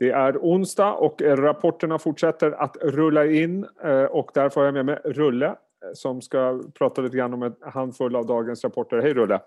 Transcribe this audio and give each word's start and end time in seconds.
Det 0.00 0.10
är 0.10 0.38
onsdag 0.38 0.92
och 0.92 1.22
rapporterna 1.22 1.98
fortsätter 1.98 2.50
att 2.50 2.76
rulla 2.76 3.26
in 3.26 3.66
eh, 3.84 4.04
och 4.04 4.30
därför 4.34 4.60
har 4.60 4.66
jag 4.66 4.74
med 4.74 4.86
mig 4.86 4.98
Rulle 5.04 5.46
eh, 5.46 5.54
som 5.94 6.22
ska 6.22 6.62
prata 6.78 7.02
lite 7.02 7.16
grann 7.16 7.34
om 7.34 7.42
en 7.42 7.54
handfull 7.60 8.16
av 8.16 8.26
dagens 8.26 8.64
rapporter. 8.64 8.98
Hej 8.98 9.14
Rulle! 9.14 9.40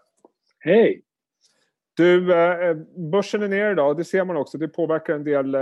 Hej! 0.59 1.01
Du, 1.97 2.33
eh, 2.33 2.77
börsen 3.11 3.43
är 3.43 3.47
ner 3.47 3.71
idag 3.71 3.97
det 3.97 4.03
ser 4.03 4.25
man 4.25 4.37
också. 4.37 4.57
Det 4.57 4.67
påverkar 4.67 5.13
en 5.13 5.23
del 5.23 5.55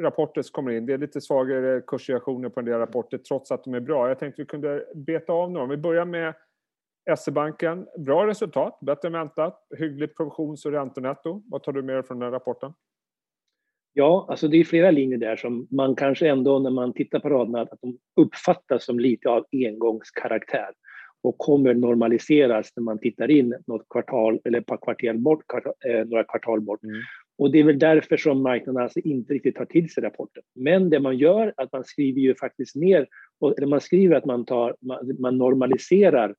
rapporter 0.00 0.42
som 0.42 0.52
kommer 0.52 0.72
in. 0.72 0.86
Det 0.86 0.92
är 0.92 0.98
lite 0.98 1.20
svagare 1.20 1.80
kursreaktioner 1.86 2.48
på 2.48 2.60
en 2.60 2.66
del 2.66 2.78
rapporter 2.78 3.18
trots 3.18 3.50
att 3.50 3.64
de 3.64 3.74
är 3.74 3.80
bra. 3.80 4.08
Jag 4.08 4.18
tänkte 4.18 4.42
vi 4.42 4.46
kunde 4.46 4.84
beta 4.94 5.32
av 5.32 5.50
några. 5.50 5.66
Vi 5.66 5.76
börjar 5.76 6.04
med 6.04 6.34
SE-banken. 7.18 7.86
Bra 7.98 8.26
resultat, 8.26 8.78
bättre 8.80 9.08
än 9.08 9.12
väntat. 9.12 9.66
Hyggligt 9.78 10.16
provisions 10.16 10.66
och 10.66 10.72
räntenetto. 10.72 11.42
Vad 11.46 11.62
tar 11.62 11.72
du 11.72 11.82
med 11.82 11.96
dig 11.96 12.02
från 12.02 12.18
den 12.18 12.30
rapporten? 12.30 12.72
Ja, 13.96 14.26
alltså 14.28 14.48
det 14.48 14.56
är 14.56 14.64
flera 14.64 14.90
linjer 14.90 15.18
där 15.18 15.36
som 15.36 15.66
man 15.70 15.96
kanske 15.96 16.28
ändå 16.28 16.58
när 16.58 16.70
man 16.70 16.92
tittar 16.92 17.20
på 17.20 17.28
raderna 17.28 17.60
att 17.60 17.78
de 17.82 17.98
uppfattas 18.16 18.84
som 18.84 18.98
lite 18.98 19.28
av 19.28 19.44
engångskaraktär 19.52 20.70
och 21.22 21.38
kommer 21.38 21.74
normaliseras 21.74 22.72
när 22.76 22.82
man 22.82 22.98
tittar 22.98 23.30
in 23.30 23.54
något 23.66 23.88
kvartal 23.90 24.40
eller 24.44 24.58
ett 24.58 24.66
par 24.66 24.76
kvartal 24.76 25.18
bort, 25.18 25.44
eh, 25.88 26.06
några 26.06 26.24
kvartal 26.24 26.60
bort. 26.60 26.82
Mm. 26.82 26.96
Och 27.38 27.52
det 27.52 27.58
är 27.58 27.64
väl 27.64 27.78
därför 27.78 28.16
som 28.16 28.42
marknaden 28.42 28.82
alltså 28.82 29.00
inte 29.00 29.34
riktigt 29.34 29.56
tar 29.56 29.64
till 29.64 29.90
sig 29.90 30.02
rapporten. 30.02 30.42
Men 30.54 30.90
det 30.90 31.00
man 31.00 31.18
gör, 31.18 31.54
att 31.56 31.72
man 31.72 31.84
skriver 31.84 32.20
ju 32.20 32.34
faktiskt 32.34 32.76
ner, 32.76 33.06
eller 33.56 33.66
man 33.66 33.80
skriver 33.80 34.16
att 34.16 34.24
man, 34.24 34.44
tar, 34.44 34.76
man, 34.80 35.16
man 35.18 35.38
normaliserar 35.38 36.34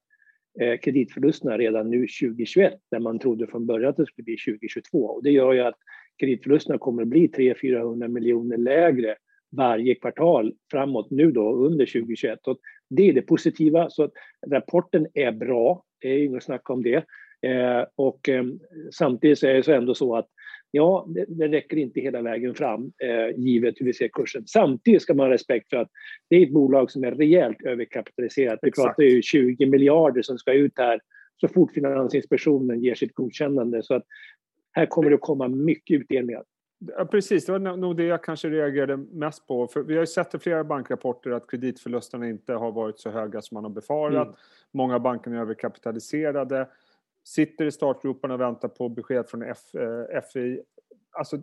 eh, 0.61 0.77
kreditförlusterna 0.77 1.57
redan 1.57 1.89
nu 1.89 1.99
2021, 1.99 2.73
där 2.91 2.99
man 2.99 3.19
trodde 3.19 3.47
från 3.47 3.65
början 3.65 3.89
att 3.89 3.97
det 3.97 4.05
skulle 4.05 4.23
bli 4.23 4.37
2022. 4.37 5.05
Och 5.05 5.23
det 5.23 5.31
gör 5.31 5.53
ju 5.53 5.61
att 5.61 5.77
kreditförlusterna 6.19 6.77
kommer 6.77 7.01
att 7.01 7.07
bli 7.07 7.27
300-400 7.27 8.07
miljoner 8.07 8.57
lägre 8.57 9.15
varje 9.57 9.95
kvartal 9.95 10.53
framåt 10.71 11.11
nu 11.11 11.31
då 11.31 11.55
under 11.55 11.85
2021. 11.85 12.47
Och 12.47 12.57
det 12.89 13.09
är 13.09 13.13
det 13.13 13.21
positiva. 13.21 13.89
Så 13.89 14.03
att 14.03 14.11
rapporten 14.51 15.07
är 15.13 15.31
bra, 15.31 15.83
det 16.01 16.07
är 16.07 16.23
inget 16.23 16.43
snack 16.43 16.69
om 16.69 16.83
det. 16.83 17.05
Eh, 17.41 17.85
och 17.95 18.29
eh, 18.29 18.45
samtidigt 18.91 19.43
är 19.43 19.53
det 19.53 19.63
så 19.63 19.71
ändå 19.71 19.95
så 19.95 20.15
att 20.15 20.27
ja, 20.71 21.05
det, 21.07 21.25
det 21.27 21.47
räcker 21.47 21.77
inte 21.77 22.01
hela 22.01 22.21
vägen 22.21 22.55
fram 22.55 22.91
eh, 23.03 23.39
givet 23.39 23.75
hur 23.77 23.85
vi 23.85 23.93
ser 23.93 24.07
kursen. 24.07 24.47
Samtidigt 24.47 25.01
ska 25.01 25.13
man 25.13 25.25
ha 25.25 25.33
respekt 25.33 25.69
för 25.69 25.77
att 25.77 25.89
det 26.29 26.35
är 26.35 26.43
ett 26.43 26.53
bolag 26.53 26.91
som 26.91 27.03
är 27.03 27.11
rejält 27.11 27.61
överkapitaliserat. 27.65 28.59
Vi 28.61 28.71
pratar 28.71 29.03
ju 29.03 29.21
20 29.21 29.65
miljarder 29.65 30.21
som 30.21 30.37
ska 30.37 30.53
ut 30.53 30.73
här 30.77 30.99
så 31.41 31.47
fort 31.47 31.73
Finansinspektionen 31.73 32.81
ger 32.83 32.95
sitt 32.95 33.13
godkännande. 33.13 33.83
Så 33.83 33.93
att 33.93 34.03
här 34.75 34.85
kommer 34.85 35.09
det 35.09 35.15
att 35.15 35.21
komma 35.21 35.47
mycket 35.47 36.01
utdelningar. 36.01 36.43
Ja, 36.97 37.05
precis, 37.05 37.45
det 37.45 37.51
var 37.51 37.77
nog 37.77 37.97
det 37.97 38.03
jag 38.03 38.23
kanske 38.23 38.49
reagerade 38.49 38.97
mest 38.97 39.47
på. 39.47 39.67
För 39.67 39.81
vi 39.81 39.93
har 39.93 40.01
ju 40.01 40.07
sett 40.07 40.35
i 40.35 40.39
flera 40.39 40.63
bankrapporter 40.63 41.31
att 41.31 41.49
kreditförlusterna 41.51 42.29
inte 42.29 42.53
har 42.53 42.71
varit 42.71 42.99
så 42.99 43.09
höga 43.09 43.41
som 43.41 43.55
man 43.55 43.63
har 43.63 43.71
befarat. 43.71 44.27
Mm. 44.27 44.37
Många 44.71 44.99
banker 44.99 45.31
är 45.31 45.35
överkapitaliserade. 45.35 46.69
Sitter 47.23 47.65
i 47.65 47.71
startgroparna 47.71 48.33
och 48.33 48.39
väntar 48.39 48.67
på 48.67 48.89
besked 48.89 49.29
från 49.29 49.43
F, 49.43 49.57
eh, 49.75 50.21
FI. 50.33 50.61
Alltså, 51.11 51.37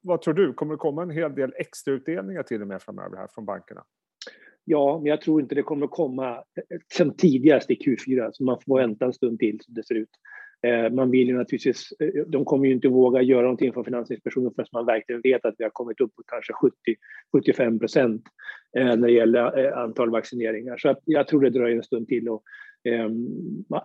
vad 0.00 0.22
tror 0.22 0.34
du? 0.34 0.52
Kommer 0.52 0.74
det 0.74 0.78
komma 0.78 1.02
en 1.02 1.10
hel 1.10 1.34
del 1.34 1.52
extrautdelningar 1.56 2.42
till 2.42 2.62
och 2.62 2.68
med 2.68 2.82
framöver 2.82 3.16
här 3.16 3.28
från 3.34 3.44
bankerna? 3.44 3.84
Ja, 4.64 4.98
men 4.98 5.06
jag 5.06 5.20
tror 5.20 5.40
inte 5.40 5.54
det 5.54 5.62
kommer 5.62 5.86
komma 5.86 6.44
som 6.94 7.14
tidigast 7.14 7.70
i 7.70 7.74
Q4, 7.74 8.30
så 8.32 8.44
man 8.44 8.60
får 8.60 8.78
vänta 8.78 9.04
en 9.04 9.12
stund 9.12 9.38
till 9.38 9.60
som 9.60 9.74
det 9.74 9.86
ser 9.86 9.94
ut. 9.94 10.10
Eh, 10.66 10.92
man 10.92 11.10
vill 11.10 11.28
ju 11.28 11.36
naturligtvis, 11.36 11.92
eh, 12.00 12.22
de 12.26 12.44
kommer 12.44 12.66
ju 12.66 12.72
inte 12.72 12.88
våga 12.88 13.22
göra 13.22 13.42
någonting 13.42 13.72
från 13.72 13.84
Finansinspektionen 13.84 14.52
förrän 14.54 14.66
man 14.72 14.86
verkligen 14.86 15.20
vet 15.20 15.44
att 15.44 15.54
vi 15.58 15.64
har 15.64 15.70
kommit 15.70 16.00
upp 16.00 16.16
på 16.16 16.22
kanske 16.26 16.52
70-75 16.52 17.78
procent 17.78 18.22
eh, 18.78 18.84
när 18.84 18.96
det 18.96 19.12
gäller 19.12 19.72
antal 19.72 20.10
vaccineringar. 20.10 20.76
Så 20.76 20.96
jag 21.04 21.28
tror 21.28 21.40
det 21.40 21.50
dröjer 21.50 21.76
en 21.76 21.82
stund 21.82 22.08
till 22.08 22.28
och 22.28 22.42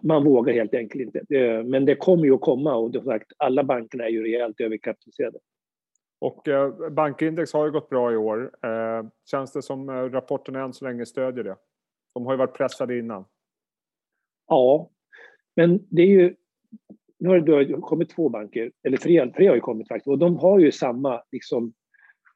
man 0.03 0.23
vågar 0.23 0.53
helt 0.53 0.73
enkelt 0.73 1.15
inte. 1.15 1.23
Men 1.63 1.85
det 1.85 1.95
kommer 1.95 2.25
ju 2.25 2.33
att 2.33 2.41
komma 2.41 2.75
och 2.75 2.93
som 2.93 3.03
sagt, 3.03 3.31
alla 3.37 3.63
bankerna 3.63 4.05
är 4.05 4.09
ju 4.09 4.23
rejält 4.23 4.61
överkapitaliserade. 4.61 5.39
Och 6.19 6.47
bankindex 6.91 7.53
har 7.53 7.65
ju 7.65 7.71
gått 7.71 7.89
bra 7.89 8.13
i 8.13 8.15
år. 8.15 8.51
Känns 9.31 9.53
det 9.53 9.61
som 9.61 9.89
rapporten 10.09 10.55
än 10.55 10.73
så 10.73 10.85
länge 10.85 11.05
stödjer 11.05 11.43
det? 11.43 11.55
De 12.13 12.25
har 12.25 12.33
ju 12.33 12.37
varit 12.37 12.57
pressade 12.57 12.97
innan. 12.99 13.25
Ja, 14.47 14.89
men 15.55 15.79
det 15.89 16.01
är 16.01 16.07
ju 16.07 16.35
nu 17.19 17.29
har 17.29 17.39
det 17.39 17.81
kommit 17.81 18.09
två 18.09 18.29
banker, 18.29 18.71
eller 18.83 18.97
tre, 18.97 19.31
tre 19.31 19.47
har 19.47 19.55
ju 19.55 19.61
kommit 19.61 19.87
faktiskt, 19.87 20.07
och 20.07 20.19
de 20.19 20.37
har 20.37 20.59
ju 20.59 20.71
samma, 20.71 21.21
liksom, 21.31 21.73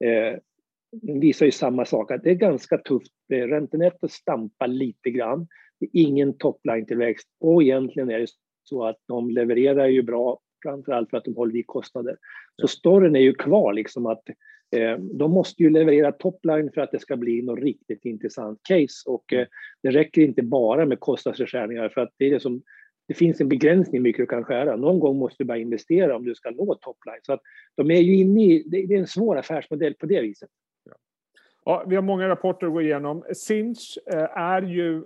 eh, 0.04 0.40
de 1.02 1.20
visar 1.20 1.46
ju 1.46 1.52
samma 1.52 1.86
sak, 1.86 2.12
att 2.12 2.24
det 2.24 2.30
är 2.30 2.36
ganska 2.36 2.78
tufft. 2.78 3.12
Räntenettot 3.30 4.12
stampar 4.12 4.68
lite 4.68 5.10
grann. 5.10 5.48
Det 5.80 5.86
är 5.86 5.90
ingen 5.94 6.38
topline-tillväxt 6.38 7.28
och 7.40 7.64
egentligen 7.64 8.10
är 8.10 8.20
det 8.20 8.28
så 8.64 8.86
att 8.86 8.98
de 9.08 9.30
levererar 9.30 9.88
ju 9.88 10.02
bra, 10.02 10.40
framförallt 10.64 11.10
för 11.10 11.18
att 11.18 11.26
de 11.26 11.36
håller 11.36 11.56
i 11.56 11.64
kostnader. 11.64 12.18
Så 12.62 12.68
storyn 12.68 13.16
är 13.16 13.20
ju 13.20 13.34
kvar, 13.34 13.74
liksom 13.74 14.06
att 14.06 14.24
eh, 14.76 14.98
de 14.98 15.32
måste 15.32 15.64
ju 15.64 15.70
leverera 15.70 16.12
topline 16.12 16.72
för 16.74 16.82
att 16.82 16.92
det 16.92 17.00
ska 17.00 17.18
bli 17.18 17.42
något 17.42 17.60
riktigt 17.60 18.06
intressant 18.06 18.60
case 18.64 19.10
och 19.10 19.34
eh, 19.34 19.48
det 19.84 19.92
räcker 19.92 20.22
inte 20.22 20.44
bara 20.44 20.86
med 20.86 21.00
kostnadsnedskärningar 21.00 21.90
för 21.90 22.02
att 22.02 22.14
det 22.18 22.26
är 22.26 22.32
det 22.32 22.40
som 22.40 22.62
det 23.12 23.16
finns 23.16 23.42
en 23.42 23.50
begränsning 23.50 24.00
hur 24.00 24.04
mycket 24.04 24.24
du 24.24 24.28
kan 24.28 24.44
skära. 24.44 24.76
Någon 24.76 25.00
gång 25.00 25.18
måste 25.18 25.44
du 25.44 25.48
bara 25.48 25.58
investera 25.58 26.16
om 26.16 26.26
du 26.26 26.36
ska 26.36 26.52
nå 26.52 26.76
topline. 26.76 27.20
Så 27.22 27.34
att 27.34 27.42
de 27.76 27.92
är 27.92 28.00
ju 28.00 28.16
inne 28.16 28.44
i, 28.44 28.64
det 28.68 28.78
är 28.78 29.00
en 29.00 29.08
svår 29.08 29.38
affärsmodell 29.38 29.94
på 29.94 30.06
det 30.06 30.22
viset. 30.22 30.50
Ja. 30.84 30.94
ja 31.66 31.86
vi 31.88 31.96
har 31.96 32.04
många 32.04 32.30
rapporter 32.30 32.68
att 32.68 32.74
gå 32.74 32.82
igenom. 32.82 33.24
Sinch 33.34 33.98
eh, 34.14 34.38
är 34.38 34.62
ju 34.62 35.04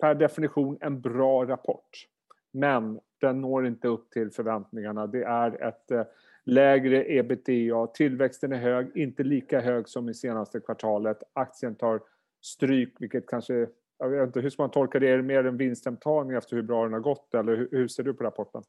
per 0.00 0.14
definition 0.14 0.78
en 0.80 1.00
bra 1.00 1.44
rapport. 1.44 2.06
Men 2.50 3.00
den 3.20 3.40
når 3.40 3.66
inte 3.66 3.88
upp 3.88 4.10
till 4.10 4.30
förväntningarna. 4.30 5.06
Det 5.06 5.22
är 5.22 5.68
ett 5.68 5.90
eh, 5.90 6.02
lägre 6.44 7.04
ebitda. 7.18 7.86
Tillväxten 7.86 8.52
är 8.52 8.58
hög, 8.58 8.96
inte 8.96 9.22
lika 9.22 9.60
hög 9.60 9.88
som 9.88 10.08
i 10.08 10.14
senaste 10.14 10.60
kvartalet. 10.60 11.22
Aktien 11.32 11.74
tar 11.74 12.00
stryk, 12.40 12.94
vilket 12.98 13.26
kanske 13.26 13.66
jag 14.02 14.10
vet 14.10 14.26
inte, 14.26 14.40
hur 14.40 14.50
ska 14.50 14.62
man 14.62 14.70
tolka 14.70 14.98
det? 14.98 15.08
Är 15.08 15.16
det 15.16 15.22
mer 15.22 15.44
en 15.44 15.56
vinsthemtagning 15.56 16.36
efter 16.36 16.56
hur 16.56 16.62
bra 16.62 16.84
den 16.84 16.92
har 16.92 17.00
gått 17.00 17.34
eller 17.34 17.56
hur, 17.56 17.68
hur 17.70 17.88
ser 17.88 18.02
du 18.02 18.14
på 18.14 18.24
rapporten? 18.24 18.62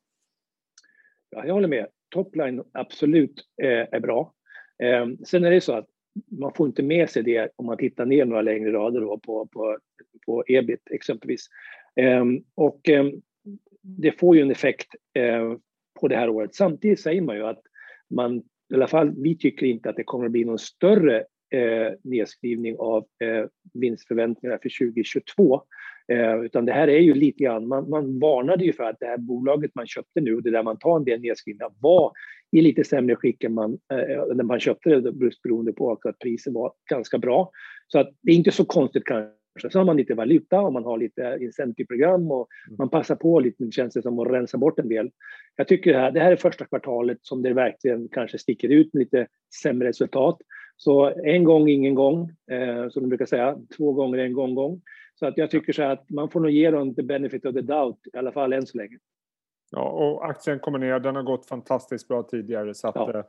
Ja, 1.30 1.46
jag 1.46 1.54
håller 1.54 1.68
med. 1.68 1.88
Topline 2.10 2.64
absolut 2.72 3.42
eh, 3.62 3.88
är 3.92 4.00
bra. 4.00 4.34
Eh, 4.84 5.08
sen 5.26 5.44
är 5.44 5.52
det 5.52 5.62
så 5.62 5.74
att 5.74 5.88
man 6.32 6.54
får 6.54 6.68
inte 6.68 6.84
med 6.84 7.10
sig 7.10 7.24
det 7.24 7.50
om 7.56 7.66
man 7.66 7.78
tittar 7.78 8.06
ner 8.06 8.26
några 8.26 8.42
längre 8.42 8.72
rader 8.72 9.02
då 9.02 9.20
på, 9.20 9.46
på, 9.46 9.78
på 10.26 10.44
ebit 10.48 10.92
exempelvis. 10.92 11.48
Eh, 11.96 12.26
och 12.56 12.90
ehm, 12.90 13.12
det 13.82 14.12
får 14.12 14.36
ju 14.36 14.42
en 14.42 14.52
effekt 14.52 14.96
eh, 15.14 15.54
på 16.00 16.08
det 16.08 16.16
här 16.16 16.30
året. 16.30 16.56
Samtidigt 16.56 17.00
säger 17.00 17.22
man 17.22 17.36
ju 17.36 17.44
att 17.44 17.62
man, 18.10 18.38
i 18.38 18.74
alla 18.74 18.88
fall 18.88 19.14
vi 19.18 19.38
tycker 19.38 19.66
inte 19.66 19.90
att 19.90 19.96
det 19.96 20.04
kommer 20.04 20.26
att 20.26 20.32
bli 20.32 20.46
någon 20.46 20.60
större 20.60 21.26
eh, 21.54 21.94
nedskrivning 22.04 22.76
av 22.80 23.06
eh, 23.24 23.46
vinstförväntningarna 23.74 24.60
för 24.62 24.86
2022. 24.86 25.62
Eh, 26.08 26.36
utan 26.36 26.66
det 26.66 26.74
här 26.74 26.88
är 26.88 27.00
ju 27.00 27.14
lite 27.14 27.44
grann, 27.44 27.68
man, 27.68 27.90
man 27.90 28.20
varnade 28.20 28.66
ju 28.66 28.74
för 28.74 28.84
att 28.84 29.00
det 29.00 29.06
här 29.06 29.18
bolaget 29.18 29.72
man 29.76 29.88
köpte 29.88 30.22
nu, 30.22 30.42
det 30.42 30.52
där 30.52 30.64
man 30.64 30.80
tar 30.80 30.98
en 30.98 31.06
del 31.06 31.22
nedskrivningar, 31.22 31.72
var 31.80 32.12
i 32.52 32.62
lite 32.62 32.84
sämre 32.84 33.16
skick 33.16 33.44
än 33.44 33.54
man, 33.54 33.74
eh, 33.74 34.36
när 34.36 34.44
man 34.44 34.60
köpte 34.60 34.90
det, 34.90 35.12
beroende 35.44 35.74
på 35.74 35.92
att 35.92 36.20
priset 36.20 36.54
var 36.54 36.74
ganska 36.90 37.18
bra. 37.18 37.52
Så 37.88 38.00
att 38.00 38.10
det 38.22 38.32
är 38.32 38.36
inte 38.36 38.52
så 38.52 38.66
konstigt 38.66 39.04
kanske. 39.06 39.34
Så 39.70 39.80
har 39.80 39.86
man 39.86 39.98
lite 39.98 40.14
valuta 40.14 40.62
och 40.62 40.74
man 40.74 40.84
har 40.84 40.98
lite 40.98 41.38
incentiveprogram 41.42 42.32
och 42.32 42.48
mm. 42.68 42.78
man 42.78 42.90
passar 42.90 43.16
på 43.16 43.40
lite, 43.40 43.72
känns 43.72 43.94
det 43.94 44.02
som, 44.02 44.20
att 44.20 44.32
rensa 44.32 44.58
bort 44.58 44.80
en 44.80 44.90
del. 44.90 45.12
Jag 45.56 45.68
tycker 45.68 45.94
det 45.94 46.00
här, 46.00 46.12
det 46.12 46.20
här 46.20 46.32
är 46.32 46.36
första 46.36 46.66
kvartalet 46.66 47.18
som 47.22 47.42
det 47.42 47.54
verkligen 47.54 48.08
kanske 48.12 48.38
sticker 48.38 48.70
ut 48.70 48.94
med 48.94 49.00
lite 49.00 49.28
sämre 49.62 49.88
resultat. 49.88 50.38
Så 50.78 51.14
en 51.24 51.44
gång, 51.44 51.70
ingen 51.70 51.96
gång, 51.96 52.32
eh, 52.52 52.90
som 52.90 53.04
de 53.04 53.10
brukar 53.10 53.26
säga. 53.26 53.58
Två 53.78 53.94
gånger, 53.94 54.18
en 54.18 54.34
gång, 54.34 54.56
gång. 54.56 54.82
Så 55.16 55.26
att 55.26 55.38
jag 55.38 55.52
tycker 55.52 55.74
så 55.74 55.84
att 55.84 56.10
man 56.10 56.30
får 56.30 56.40
nog 56.40 56.52
ge 56.52 56.72
dem 56.72 56.96
the 56.96 57.04
benefit 57.04 57.46
of 57.46 57.54
the 57.54 57.62
doubt, 57.62 58.00
i 58.14 58.18
alla 58.18 58.32
fall 58.32 58.54
än 58.54 58.66
så 58.66 58.78
länge. 58.78 58.98
Ja, 59.72 59.90
och 59.90 60.26
aktien 60.26 60.60
kommer 60.60 60.80
ner. 60.80 61.00
Den 61.00 61.16
har 61.16 61.24
gått 61.24 61.46
fantastiskt 61.46 62.08
bra 62.08 62.24
tidigare, 62.24 62.74
så 62.74 62.88
att, 62.88 62.96
ja. 62.96 63.24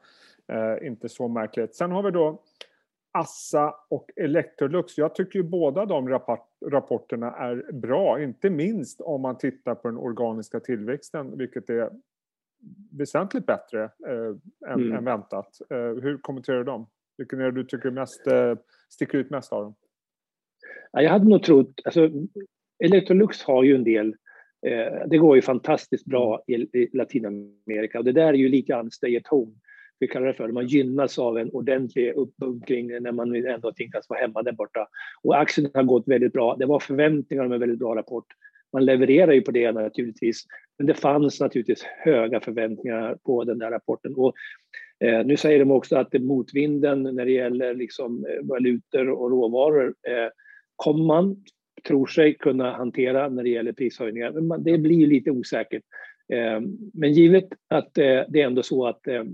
eh, 0.52 0.87
inte 0.87 1.08
så 1.08 1.29
märkligt. 1.29 1.75
Sen 1.75 1.91
har 1.91 2.02
vi 2.02 2.11
då 2.11 2.43
Assa 3.19 3.75
och 3.91 4.11
Electrolux. 4.17 4.99
Jag 4.99 5.14
tycker 5.14 5.38
ju 5.38 5.43
båda 5.43 5.87
de 5.87 6.08
rapport 6.08 6.49
rapporterna 6.67 7.31
är 7.31 7.73
bra, 7.73 8.23
inte 8.23 8.50
minst 8.50 9.00
om 9.00 9.23
man 9.23 9.38
tittar 9.38 9.75
på 9.75 9.88
den 9.88 9.96
organiska 9.96 10.61
tillväxten, 10.61 11.38
vilket 11.38 11.70
är 11.70 11.91
väsentligt 12.91 13.46
bättre 13.46 13.82
eh, 13.85 14.70
än, 14.70 14.81
mm. 14.81 14.93
än, 14.93 15.05
väntat. 15.05 15.61
Eh, 15.70 15.76
hur 15.79 16.19
kommenterar 16.19 16.58
du 16.58 16.64
dem? 16.64 16.87
Vilken 17.16 17.40
är 17.40 17.44
det 17.44 17.52
du 17.52 17.64
tycker 17.64 17.90
mest, 17.90 18.26
eh, 18.26 18.55
sticker 18.88 19.19
ut 19.19 19.31
mest 19.31 19.52
av 19.52 19.62
dem? 19.62 19.75
Ja, 20.93 21.02
jag 21.02 21.11
hade 21.11 21.28
nog 21.28 21.43
trott, 21.43 21.81
alltså 21.84 22.11
Electrolux 22.84 23.43
har 23.43 23.64
ju 23.64 23.75
en 23.75 23.84
del, 23.84 24.16
eh, 24.66 25.06
det 25.06 25.19
går 25.19 25.37
ju 25.37 25.43
fantastiskt 25.43 26.05
bra 26.05 26.43
i, 26.46 26.55
i 26.55 26.90
Latinamerika 26.93 27.99
och 27.99 28.05
det 28.05 28.12
där 28.12 28.28
är 28.28 28.32
ju 28.32 28.49
lite 28.49 28.72
grann 28.72 28.90
stay 28.90 29.16
at 29.16 29.26
home. 29.26 29.52
vi 29.99 30.08
kallar 30.08 30.26
det 30.26 30.34
för. 30.34 30.49
Man 30.49 30.66
gynnas 30.66 31.19
av 31.19 31.38
en 31.38 31.50
ordentlig 31.50 32.12
uppbunkring 32.12 33.02
när 33.02 33.12
man 33.12 33.46
ändå 33.46 33.72
tvingas 33.72 34.08
vara 34.08 34.20
hemma 34.20 34.43
där 34.43 34.52
borta. 34.52 34.88
Och 35.22 35.40
aktien 35.40 35.70
har 35.75 35.82
gått 35.82 36.08
väldigt 36.08 36.32
bra. 36.32 36.56
Det 36.56 36.67
var 36.67 36.78
förväntningar 36.78 37.44
om 37.44 37.52
en 37.52 37.60
väldigt 37.60 37.78
bra 37.78 37.96
rapport. 37.96 38.26
Man 38.72 38.84
levererar 38.84 39.32
ju 39.32 39.43
på 39.43 39.50
det 39.50 39.72
naturligtvis, 39.72 40.44
men 40.78 40.87
det 40.87 40.94
fanns 40.94 41.40
naturligtvis 41.40 41.82
höga 41.82 42.40
förväntningar 42.40 43.19
på 43.25 43.44
den 43.44 43.58
där 43.58 43.70
rapporten. 43.70 44.14
Och, 44.14 44.34
eh, 45.00 45.26
nu 45.26 45.37
säger 45.37 45.58
de 45.58 45.70
också 45.70 45.96
att 45.96 46.11
det 46.11 46.19
motvinden 46.19 47.02
när 47.02 47.25
det 47.25 47.32
gäller 47.32 47.75
liksom, 47.75 48.26
eh, 48.26 48.46
valutor 48.46 49.08
och 49.08 49.31
råvaror 49.31 49.94
eh, 50.08 50.29
kommer 50.76 51.05
man, 51.05 51.44
tror 51.88 52.06
sig, 52.06 52.35
kunna 52.35 52.73
hantera 52.73 53.29
när 53.29 53.43
det 53.43 53.49
gäller 53.49 53.73
prishöjningar. 53.73 54.32
Men 54.32 54.46
man, 54.46 54.62
det 54.62 54.79
blir 54.79 55.06
lite 55.06 55.31
osäkert. 55.31 55.82
Eh, 56.32 56.61
men 56.93 57.12
givet 57.12 57.49
att 57.69 57.99
eh, 57.99 58.23
det 58.29 58.43
är 58.43 58.46
ändå 58.46 58.62
så 58.62 58.87
att 58.87 59.06
eh, 59.06 59.25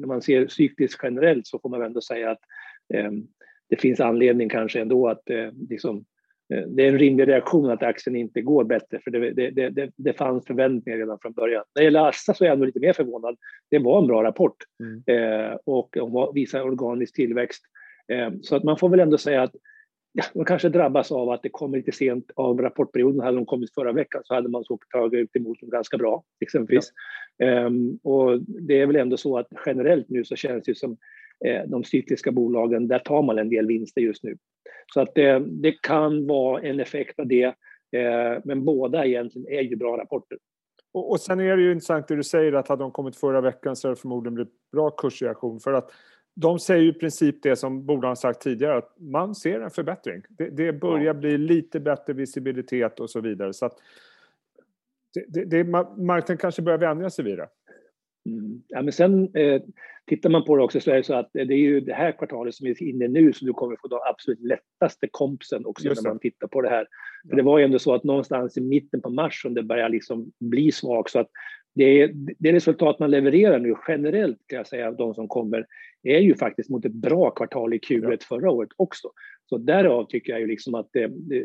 när 0.00 0.06
man 0.06 0.22
ser 0.22 0.46
cykliskt 0.46 1.00
generellt 1.02 1.46
så 1.46 1.58
får 1.58 1.68
man 1.68 1.82
ändå 1.82 2.00
säga 2.00 2.30
att 2.30 2.40
eh, 2.94 3.10
det 3.70 3.76
finns 3.76 4.00
anledning 4.00 4.48
kanske 4.48 4.80
ändå 4.80 5.08
att 5.08 5.30
eh, 5.30 5.50
liksom, 5.68 6.04
det 6.48 6.82
är 6.84 6.88
en 6.88 6.98
rimlig 6.98 7.28
reaktion 7.28 7.70
att 7.70 7.82
aktien 7.82 8.16
inte 8.16 8.42
går 8.42 8.64
bättre, 8.64 9.00
för 9.04 9.10
det, 9.10 9.50
det, 9.50 9.70
det, 9.70 9.90
det 9.96 10.12
fanns 10.12 10.46
förväntningar 10.46 10.98
redan 10.98 11.18
från 11.22 11.32
början. 11.32 11.64
När 11.74 11.80
det 11.80 11.84
gäller 11.84 12.08
Assa 12.08 12.34
så 12.34 12.44
är 12.44 12.48
jag 12.48 12.54
ändå 12.54 12.66
lite 12.66 12.80
mer 12.80 12.92
förvånad. 12.92 13.36
Det 13.70 13.78
var 13.78 13.98
en 13.98 14.06
bra 14.06 14.22
rapport 14.22 14.56
mm. 14.80 15.02
eh, 15.06 15.56
och 15.64 15.96
visar 16.34 16.60
organisk 16.60 17.14
tillväxt. 17.14 17.62
Eh, 18.12 18.30
så 18.42 18.56
att 18.56 18.64
man 18.64 18.78
får 18.78 18.88
väl 18.88 19.00
ändå 19.00 19.18
säga 19.18 19.42
att 19.42 19.52
ja, 20.12 20.24
de 20.34 20.44
kanske 20.44 20.68
drabbas 20.68 21.12
av 21.12 21.30
att 21.30 21.42
det 21.42 21.48
kommer 21.48 21.76
lite 21.76 21.92
sent 21.92 22.30
av 22.34 22.60
rapportperioden. 22.60 23.20
Hade 23.20 23.36
de 23.36 23.46
kommit 23.46 23.74
förra 23.74 23.92
veckan 23.92 24.22
så 24.24 24.34
hade 24.34 24.48
man 24.48 24.64
så 24.64 24.78
tagit 24.92 25.36
emot 25.36 25.60
dem 25.60 25.70
ganska 25.70 25.98
bra, 25.98 26.22
exempelvis. 26.40 26.92
Ja. 27.36 27.66
Um, 27.66 27.98
och 28.02 28.40
det 28.42 28.80
är 28.80 28.86
väl 28.86 28.96
ändå 28.96 29.16
så 29.16 29.38
att 29.38 29.48
generellt 29.66 30.08
nu 30.08 30.24
så 30.24 30.36
känns 30.36 30.64
det 30.64 30.78
som 30.78 30.96
eh, 31.44 31.62
de 31.66 31.84
cykliska 31.84 32.32
bolagen, 32.32 32.88
där 32.88 32.98
tar 32.98 33.22
man 33.22 33.38
en 33.38 33.50
del 33.50 33.66
vinster 33.66 34.00
just 34.00 34.24
nu. 34.24 34.36
Så 34.94 35.00
att 35.00 35.18
eh, 35.18 35.40
det 35.40 35.72
kan 35.72 36.26
vara 36.26 36.62
en 36.62 36.80
effekt 36.80 37.18
av 37.18 37.26
det. 37.26 37.54
Eh, 37.92 38.40
men 38.44 38.64
båda 38.64 39.06
egentligen 39.06 39.48
är 39.48 39.62
ju 39.62 39.76
bra 39.76 39.98
rapporter. 39.98 40.38
Och, 40.92 41.10
och 41.10 41.20
sen 41.20 41.40
är 41.40 41.56
det 41.56 41.62
ju 41.62 41.72
intressant 41.72 42.08
det 42.08 42.16
du 42.16 42.24
säger 42.24 42.52
att 42.52 42.68
hade 42.68 42.82
de 42.82 42.90
kommit 42.90 43.16
förra 43.16 43.40
veckan 43.40 43.76
så 43.76 43.88
hade 43.88 43.94
det 43.96 44.00
förmodligen 44.00 44.34
blivit 44.34 44.70
bra 44.72 44.90
kursreaktion. 44.90 45.60
För 45.60 45.72
att 45.72 45.90
de 46.34 46.58
säger 46.58 46.82
ju 46.82 46.88
i 46.88 46.92
princip 46.92 47.42
det 47.42 47.56
som 47.56 47.86
bolagen 47.86 48.16
sagt 48.16 48.40
tidigare, 48.40 48.78
att 48.78 48.94
man 48.98 49.34
ser 49.34 49.60
en 49.60 49.70
förbättring. 49.70 50.22
Det, 50.28 50.50
det 50.50 50.72
börjar 50.72 51.04
ja. 51.04 51.14
bli 51.14 51.38
lite 51.38 51.80
bättre 51.80 52.12
visibilitet 52.12 53.00
och 53.00 53.10
så 53.10 53.20
vidare. 53.20 53.52
Så 53.52 53.66
att 53.66 53.78
det, 55.14 55.24
det, 55.28 55.44
det, 55.44 55.64
marknaden 55.64 56.36
kanske 56.36 56.62
börjar 56.62 56.78
vänja 56.78 57.10
sig 57.10 57.24
vid 57.24 57.38
det. 57.38 57.48
Mm. 58.26 58.62
Ja, 58.68 58.82
men 58.82 58.92
sen 58.92 59.34
eh, 59.34 59.62
tittar 60.08 60.30
man 60.30 60.44
på 60.44 60.56
det 60.56 60.62
också 60.62 60.80
så 60.80 60.90
är 60.90 60.96
det 60.96 61.02
så 61.02 61.14
att 61.14 61.30
det 61.32 61.40
är 61.40 61.52
ju 61.52 61.80
det 61.80 61.94
här 61.94 62.12
kvartalet 62.12 62.54
som 62.54 62.66
är 62.66 62.82
inne 62.82 63.08
nu 63.08 63.32
som 63.32 63.46
du 63.46 63.52
kommer 63.52 63.76
få 63.80 63.88
de 63.88 63.98
absolut 64.10 64.40
lättaste 64.40 65.08
kompsen 65.10 65.66
också 65.66 65.88
när 65.88 66.08
man 66.08 66.18
tittar 66.18 66.46
på 66.46 66.62
det 66.62 66.68
här. 66.68 66.86
För 67.28 67.36
det 67.36 67.42
var 67.42 67.58
ju 67.58 67.64
ändå 67.64 67.78
så 67.78 67.94
att 67.94 68.04
någonstans 68.04 68.56
i 68.56 68.60
mitten 68.60 69.00
på 69.00 69.10
mars 69.10 69.42
som 69.42 69.54
det 69.54 69.62
börjar 69.62 69.88
liksom 69.88 70.32
bli 70.40 70.72
svagt 70.72 71.10
så 71.10 71.18
att 71.18 71.30
det, 71.74 72.10
det 72.38 72.52
resultat 72.52 72.98
man 72.98 73.10
levererar 73.10 73.58
nu 73.58 73.74
generellt 73.88 74.38
kan 74.46 74.56
jag 74.56 74.66
säga 74.66 74.88
av 74.88 74.96
de 74.96 75.14
som 75.14 75.28
kommer 75.28 75.66
är 76.02 76.18
ju 76.18 76.34
faktiskt 76.34 76.70
mot 76.70 76.84
ett 76.84 76.92
bra 76.92 77.30
kvartal 77.30 77.74
i 77.74 77.78
Q1 77.78 78.10
ja. 78.10 78.16
förra 78.28 78.50
året 78.50 78.70
också. 78.76 79.08
Så 79.48 79.58
därav 79.58 80.04
tycker 80.04 80.32
jag 80.32 80.40
ju 80.40 80.46
liksom 80.46 80.74
att 80.74 80.88
det, 80.92 81.06
det, 81.06 81.44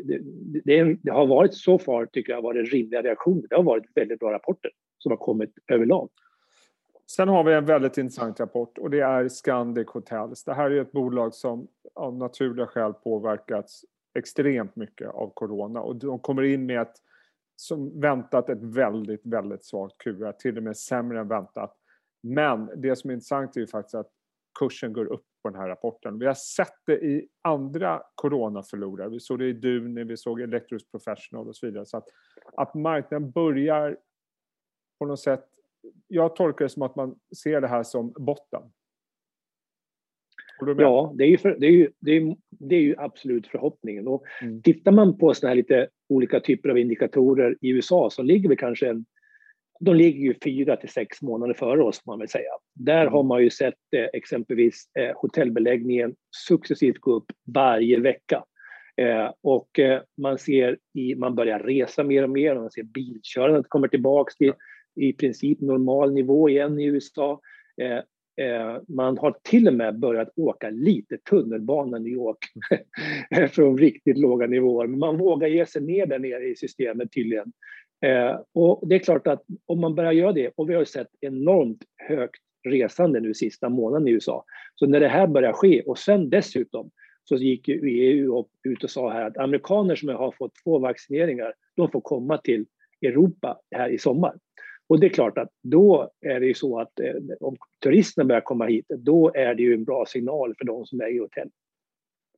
det, 0.64 0.96
det, 1.02 1.10
har 1.10 1.26
varit 1.26 1.54
så 1.54 1.78
far 1.78 2.06
tycker 2.06 2.32
jag 2.32 2.42
varit 2.42 2.72
rimliga 2.72 3.02
reaktioner. 3.02 3.42
Det 3.48 3.56
har 3.56 3.62
varit 3.62 3.84
väldigt 3.94 4.18
bra 4.18 4.32
rapporter 4.32 4.70
som 4.98 5.12
har 5.12 5.16
kommit 5.16 5.50
överlag. 5.72 6.08
Sen 7.06 7.28
har 7.28 7.44
vi 7.44 7.52
en 7.54 7.64
väldigt 7.64 7.98
intressant 7.98 8.40
rapport 8.40 8.78
och 8.78 8.90
det 8.90 9.00
är 9.00 9.28
Scandic 9.28 9.88
Hotels. 9.88 10.44
Det 10.44 10.54
här 10.54 10.70
är 10.70 10.80
ett 10.80 10.92
bolag 10.92 11.34
som 11.34 11.68
av 11.94 12.16
naturliga 12.16 12.66
skäl 12.66 12.92
påverkats 12.92 13.84
extremt 14.18 14.76
mycket 14.76 15.08
av 15.08 15.32
corona 15.34 15.80
och 15.80 15.96
de 15.96 16.18
kommer 16.18 16.42
in 16.42 16.66
med 16.66 16.80
ett 16.80 16.94
som 17.56 18.00
väntat 18.00 18.48
ett 18.48 18.62
väldigt, 18.62 19.20
väldigt 19.24 19.64
svagt 19.64 19.94
Q1, 20.04 20.32
till 20.32 20.56
och 20.56 20.62
med 20.62 20.76
sämre 20.76 21.20
än 21.20 21.28
väntat. 21.28 21.76
Men 22.22 22.70
det 22.76 22.96
som 22.96 23.10
är 23.10 23.14
intressant 23.14 23.56
är 23.56 23.60
ju 23.60 23.66
faktiskt 23.66 23.94
att 23.94 24.10
kursen 24.58 24.92
går 24.92 25.04
upp 25.04 25.24
på 25.42 25.48
den 25.50 25.60
här 25.60 25.68
rapporten. 25.68 26.18
Vi 26.18 26.26
har 26.26 26.34
sett 26.34 26.74
det 26.86 27.04
i 27.04 27.28
andra 27.42 28.02
coronaförlorare. 28.14 29.08
Vi 29.08 29.20
såg 29.20 29.38
det 29.38 29.46
i 29.46 29.52
Duni, 29.52 30.04
vi 30.04 30.16
såg 30.16 30.40
Electrus 30.40 30.90
Professional 30.90 31.48
och 31.48 31.56
så 31.56 31.66
vidare. 31.66 31.86
Så 31.86 31.96
att, 31.96 32.08
att 32.56 32.74
marknaden 32.74 33.30
börjar 33.30 33.96
på 34.98 35.06
något 35.06 35.20
sätt... 35.20 35.53
Jag 36.08 36.36
tolkar 36.36 36.64
det 36.64 36.68
som 36.68 36.82
att 36.82 36.96
man 36.96 37.14
ser 37.42 37.60
det 37.60 37.68
här 37.68 37.82
som 37.82 38.12
botten. 38.16 38.62
Ja, 40.78 41.14
det 41.18 41.24
är, 41.24 41.28
ju 41.28 41.38
för, 41.38 41.56
det, 41.60 41.66
är 41.66 41.70
ju, 41.70 41.90
det, 42.00 42.10
är, 42.10 42.36
det 42.50 42.76
är 42.76 42.80
ju 42.80 42.94
absolut 42.98 43.46
förhoppningen. 43.46 44.08
Och 44.08 44.24
mm. 44.42 44.62
Tittar 44.62 44.92
man 44.92 45.18
på 45.18 45.34
såna 45.34 45.48
här 45.48 45.56
lite 45.56 45.88
olika 46.08 46.40
typer 46.40 46.68
av 46.68 46.78
indikatorer 46.78 47.56
i 47.60 47.70
USA 47.70 48.10
så 48.10 48.22
ligger 48.22 48.48
vi 48.48 48.56
kanske 48.56 48.88
en 48.88 49.04
de 49.80 49.94
ligger 49.94 50.20
ju 50.20 50.34
fyra 50.44 50.76
till 50.76 50.88
sex 50.88 51.22
månader 51.22 51.54
före 51.54 51.82
oss, 51.82 52.02
får 52.04 52.12
man 52.12 52.18
väl 52.18 52.28
säga. 52.28 52.50
Där 52.74 53.00
mm. 53.00 53.12
har 53.12 53.22
man 53.22 53.42
ju 53.42 53.50
sett 53.50 53.74
eh, 53.96 54.06
exempelvis 54.12 54.90
eh, 54.98 55.16
hotellbeläggningen 55.16 56.14
successivt 56.48 56.98
gå 56.98 57.12
upp 57.12 57.32
varje 57.54 58.00
vecka. 58.00 58.44
Eh, 58.96 59.30
och 59.42 59.78
eh, 59.78 60.02
man 60.16 60.38
ser 60.38 60.78
i, 60.94 61.14
man 61.14 61.34
börjar 61.34 61.58
resa 61.58 62.04
mer 62.04 62.22
och 62.22 62.30
mer, 62.30 62.54
man 62.54 62.70
ser 62.70 62.82
bilkörandet 62.82 63.68
kommer 63.68 63.88
tillbaks 63.88 64.36
till 64.36 64.52
i 64.96 65.12
princip 65.12 65.60
normal 65.60 66.12
nivå 66.12 66.48
igen 66.48 66.80
i 66.80 66.84
USA. 66.84 67.40
Eh, 67.82 67.98
eh, 68.46 68.76
man 68.88 69.18
har 69.18 69.36
till 69.42 69.68
och 69.68 69.74
med 69.74 69.98
börjat 69.98 70.32
åka 70.36 70.70
lite 70.70 71.18
tunnelbana 71.30 71.96
i 71.96 72.00
New 72.00 72.12
York 72.12 72.38
från 73.50 73.78
riktigt 73.78 74.18
låga 74.18 74.46
nivåer. 74.46 74.86
Men 74.86 74.98
man 74.98 75.18
vågar 75.18 75.48
ge 75.48 75.66
sig 75.66 75.82
ner 75.82 76.06
där 76.06 76.18
nere 76.18 76.44
i 76.44 76.56
systemet 76.56 77.12
tydligen. 77.12 77.52
Eh, 78.04 78.40
och 78.52 78.88
det 78.88 78.94
är 78.94 78.98
klart 78.98 79.26
att 79.26 79.42
om 79.66 79.80
man 79.80 79.94
börjar 79.94 80.12
göra 80.12 80.32
det, 80.32 80.50
och 80.56 80.70
vi 80.70 80.74
har 80.74 80.84
sett 80.84 81.08
enormt 81.20 81.84
högt 81.96 82.42
resande 82.68 83.20
nu 83.20 83.34
sista 83.34 83.68
månaden 83.68 84.08
i 84.08 84.10
USA. 84.10 84.44
Så 84.74 84.86
när 84.86 85.00
det 85.00 85.08
här 85.08 85.26
börjar 85.26 85.52
ske 85.52 85.82
och 85.82 85.98
sen 85.98 86.30
dessutom 86.30 86.90
så 87.24 87.36
gick 87.36 87.68
ju 87.68 87.80
EU 87.88 88.44
ut 88.62 88.84
och 88.84 88.90
sa 88.90 89.12
här 89.12 89.26
att 89.26 89.36
amerikaner 89.36 89.96
som 89.96 90.08
har 90.08 90.32
fått 90.32 90.52
två 90.64 90.78
vaccineringar, 90.78 91.54
de 91.76 91.90
får 91.90 92.00
komma 92.00 92.38
till 92.38 92.66
Europa 93.02 93.60
här 93.70 93.88
i 93.88 93.98
sommar. 93.98 94.34
Och 94.86 95.00
det 95.00 95.06
är 95.06 95.10
klart 95.10 95.38
att 95.38 95.48
då 95.62 96.10
är 96.20 96.40
det 96.40 96.46
ju 96.46 96.54
så 96.54 96.80
att 96.80 97.00
eh, 97.00 97.14
om 97.40 97.56
turisterna 97.82 98.24
börjar 98.24 98.40
komma 98.40 98.66
hit, 98.66 98.86
då 98.88 99.32
är 99.34 99.54
det 99.54 99.62
ju 99.62 99.74
en 99.74 99.84
bra 99.84 100.06
signal 100.06 100.54
för 100.58 100.64
de 100.64 100.86
som 100.86 101.00
är 101.00 101.14
i 101.14 101.18
hotell. 101.18 101.50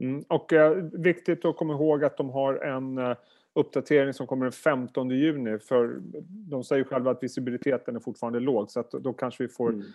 Mm, 0.01 0.25
och 0.29 0.53
eh, 0.53 0.77
viktigt 0.93 1.45
att 1.45 1.57
komma 1.57 1.73
ihåg 1.73 2.05
att 2.05 2.17
de 2.17 2.31
har 2.31 2.55
en 2.55 2.99
eh, 2.99 3.17
uppdatering 3.55 4.13
som 4.13 4.27
kommer 4.27 4.45
den 4.45 4.53
15 4.53 5.11
juni. 5.11 5.59
För 5.59 6.01
de 6.51 6.65
säger 6.65 6.85
själva 6.85 7.11
att 7.11 7.23
visibiliteten 7.23 7.97
är 7.97 8.01
fortfarande 8.01 8.41
låg 8.41 8.71
så 8.71 8.81
att 8.81 8.91
då 8.91 9.13
kanske 9.13 9.43
vi 9.43 9.49
får 9.49 9.69
mm. 9.69 9.87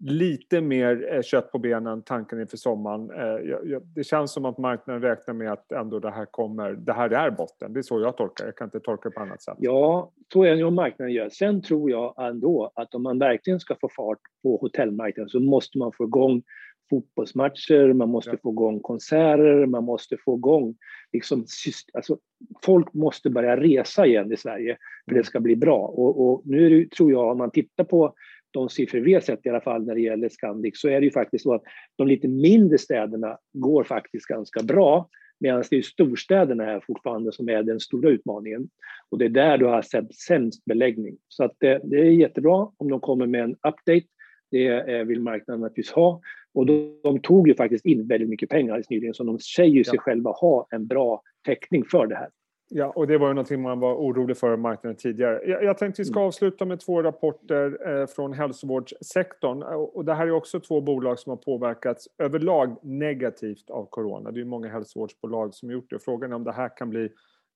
Lite 0.00 0.60
mer 0.60 1.14
eh, 1.14 1.22
kött 1.22 1.52
på 1.52 1.58
benen 1.58 2.02
tanken 2.02 2.40
inför 2.40 2.56
sommaren. 2.56 3.10
Eh, 3.10 3.80
det 3.94 4.04
känns 4.04 4.32
som 4.32 4.44
att 4.44 4.58
marknaden 4.58 5.02
räknar 5.02 5.34
med 5.34 5.52
att 5.52 5.72
ändå 5.72 5.98
det 5.98 6.10
här 6.10 6.24
kommer, 6.24 6.72
det 6.72 6.92
här 6.92 7.10
är 7.10 7.30
botten. 7.30 7.72
Det 7.72 7.80
är 7.80 7.82
så 7.82 8.00
jag 8.00 8.16
tolkar 8.16 8.44
Jag 8.44 8.56
kan 8.56 8.66
inte 8.66 8.80
tolka 8.80 9.08
det 9.08 9.14
på 9.14 9.20
annat 9.20 9.42
sätt. 9.42 9.56
Ja, 9.58 10.12
så 10.32 10.44
är 10.44 10.50
det 10.50 10.62
nog 10.62 10.72
marknaden 10.72 11.14
gör. 11.14 11.28
Sen 11.28 11.62
tror 11.62 11.90
jag 11.90 12.14
ändå 12.18 12.72
att 12.74 12.94
om 12.94 13.02
man 13.02 13.18
verkligen 13.18 13.60
ska 13.60 13.76
få 13.80 13.88
fart 13.96 14.18
på 14.42 14.56
hotellmarknaden 14.56 15.28
så 15.28 15.40
måste 15.40 15.78
man 15.78 15.92
få 15.92 16.04
igång 16.04 16.42
fotbollsmatcher, 16.90 17.92
man 17.92 18.08
måste 18.08 18.30
ja. 18.30 18.36
få 18.42 18.50
igång 18.50 18.80
konserter, 18.80 19.66
man 19.66 19.84
måste 19.84 20.16
få 20.24 20.36
igång... 20.36 20.76
Liksom, 21.12 21.46
alltså, 21.94 22.18
folk 22.64 22.94
måste 22.94 23.30
börja 23.30 23.56
resa 23.56 24.06
igen 24.06 24.32
i 24.32 24.36
Sverige 24.36 24.76
för 25.04 25.10
det 25.10 25.18
mm. 25.18 25.24
ska 25.24 25.40
bli 25.40 25.56
bra. 25.56 25.78
Och, 25.78 26.30
och 26.30 26.42
nu 26.44 26.68
det, 26.68 26.90
tror 26.90 27.12
jag, 27.12 27.30
om 27.30 27.38
man 27.38 27.50
tittar 27.50 27.84
på 27.84 28.14
de 28.50 28.68
siffror 28.68 29.00
vi 29.00 29.14
har 29.14 29.20
sett 29.20 29.46
i 29.46 29.48
alla 29.48 29.60
fall 29.60 29.86
när 29.86 29.94
det 29.94 30.00
gäller 30.00 30.28
Scandic 30.28 30.80
så 30.80 30.88
är 30.88 31.00
det 31.00 31.04
ju 31.04 31.12
faktiskt 31.12 31.42
så 31.42 31.54
att 31.54 31.62
de 31.96 32.08
lite 32.08 32.28
mindre 32.28 32.78
städerna 32.78 33.38
går 33.52 33.84
faktiskt 33.84 34.26
ganska 34.26 34.62
bra 34.62 35.08
medan 35.40 35.64
det 35.70 35.76
är 35.76 35.82
storstäderna 35.82 36.64
här 36.64 36.80
fortfarande 36.86 37.32
som 37.32 37.48
är 37.48 37.62
den 37.62 37.80
stora 37.80 38.10
utmaningen. 38.10 38.68
Och 39.08 39.18
det 39.18 39.24
är 39.24 39.28
där 39.28 39.58
du 39.58 39.66
har 39.66 39.82
sett 39.82 40.14
sämst 40.14 40.64
beläggning. 40.64 41.16
Så 41.28 41.44
att 41.44 41.54
det, 41.58 41.80
det 41.84 41.96
är 41.96 42.04
jättebra 42.04 42.68
om 42.76 42.90
de 42.90 43.00
kommer 43.00 43.26
med 43.26 43.42
en 43.42 43.52
update. 43.52 44.06
Det 44.50 45.04
vill 45.04 45.20
marknaden 45.20 45.60
naturligtvis 45.60 45.92
ha. 45.92 46.20
Och 46.54 46.66
de, 46.66 47.00
de, 47.02 47.20
tog 47.20 47.48
ju 47.48 47.54
faktiskt 47.54 47.86
in 47.86 48.06
väldigt 48.06 48.28
mycket 48.28 48.48
pengar 48.48 48.72
alldeles 48.72 48.90
nyligen, 48.90 49.14
så 49.14 49.24
de 49.24 49.38
säger 49.38 49.74
ju 49.74 49.84
sig 49.84 49.96
ja. 49.96 50.02
själva 50.02 50.30
ha 50.30 50.66
en 50.70 50.86
bra 50.86 51.22
täckning 51.46 51.84
för 51.84 52.06
det 52.06 52.16
här. 52.16 52.28
Ja, 52.72 52.90
och 52.90 53.06
det 53.06 53.18
var 53.18 53.28
ju 53.28 53.34
någonting 53.34 53.62
man 53.62 53.80
var 53.80 53.94
orolig 53.94 54.36
för 54.36 54.56
marknaden 54.56 54.96
tidigare. 54.96 55.40
Jag, 55.44 55.64
jag 55.64 55.78
tänkte 55.78 56.02
vi 56.02 56.06
ska 56.06 56.18
mm. 56.18 56.26
avsluta 56.26 56.64
med 56.64 56.80
två 56.80 57.02
rapporter 57.02 57.88
eh, 57.88 58.06
från 58.06 58.32
hälsovårdssektorn. 58.32 59.62
Och 59.62 60.04
det 60.04 60.14
här 60.14 60.26
är 60.26 60.30
också 60.30 60.60
två 60.60 60.80
bolag 60.80 61.18
som 61.18 61.30
har 61.30 61.36
påverkats 61.36 62.08
överlag 62.18 62.76
negativt 62.82 63.70
av 63.70 63.86
corona. 63.90 64.30
Det 64.30 64.40
är 64.40 64.44
många 64.44 64.68
hälsovårdsbolag 64.68 65.54
som 65.54 65.68
har 65.68 65.74
gjort 65.74 65.90
det. 65.90 65.98
Frågan 65.98 66.32
är 66.32 66.36
om 66.36 66.44
det 66.44 66.52
här 66.52 66.76
kan 66.76 66.90
bli 66.90 67.08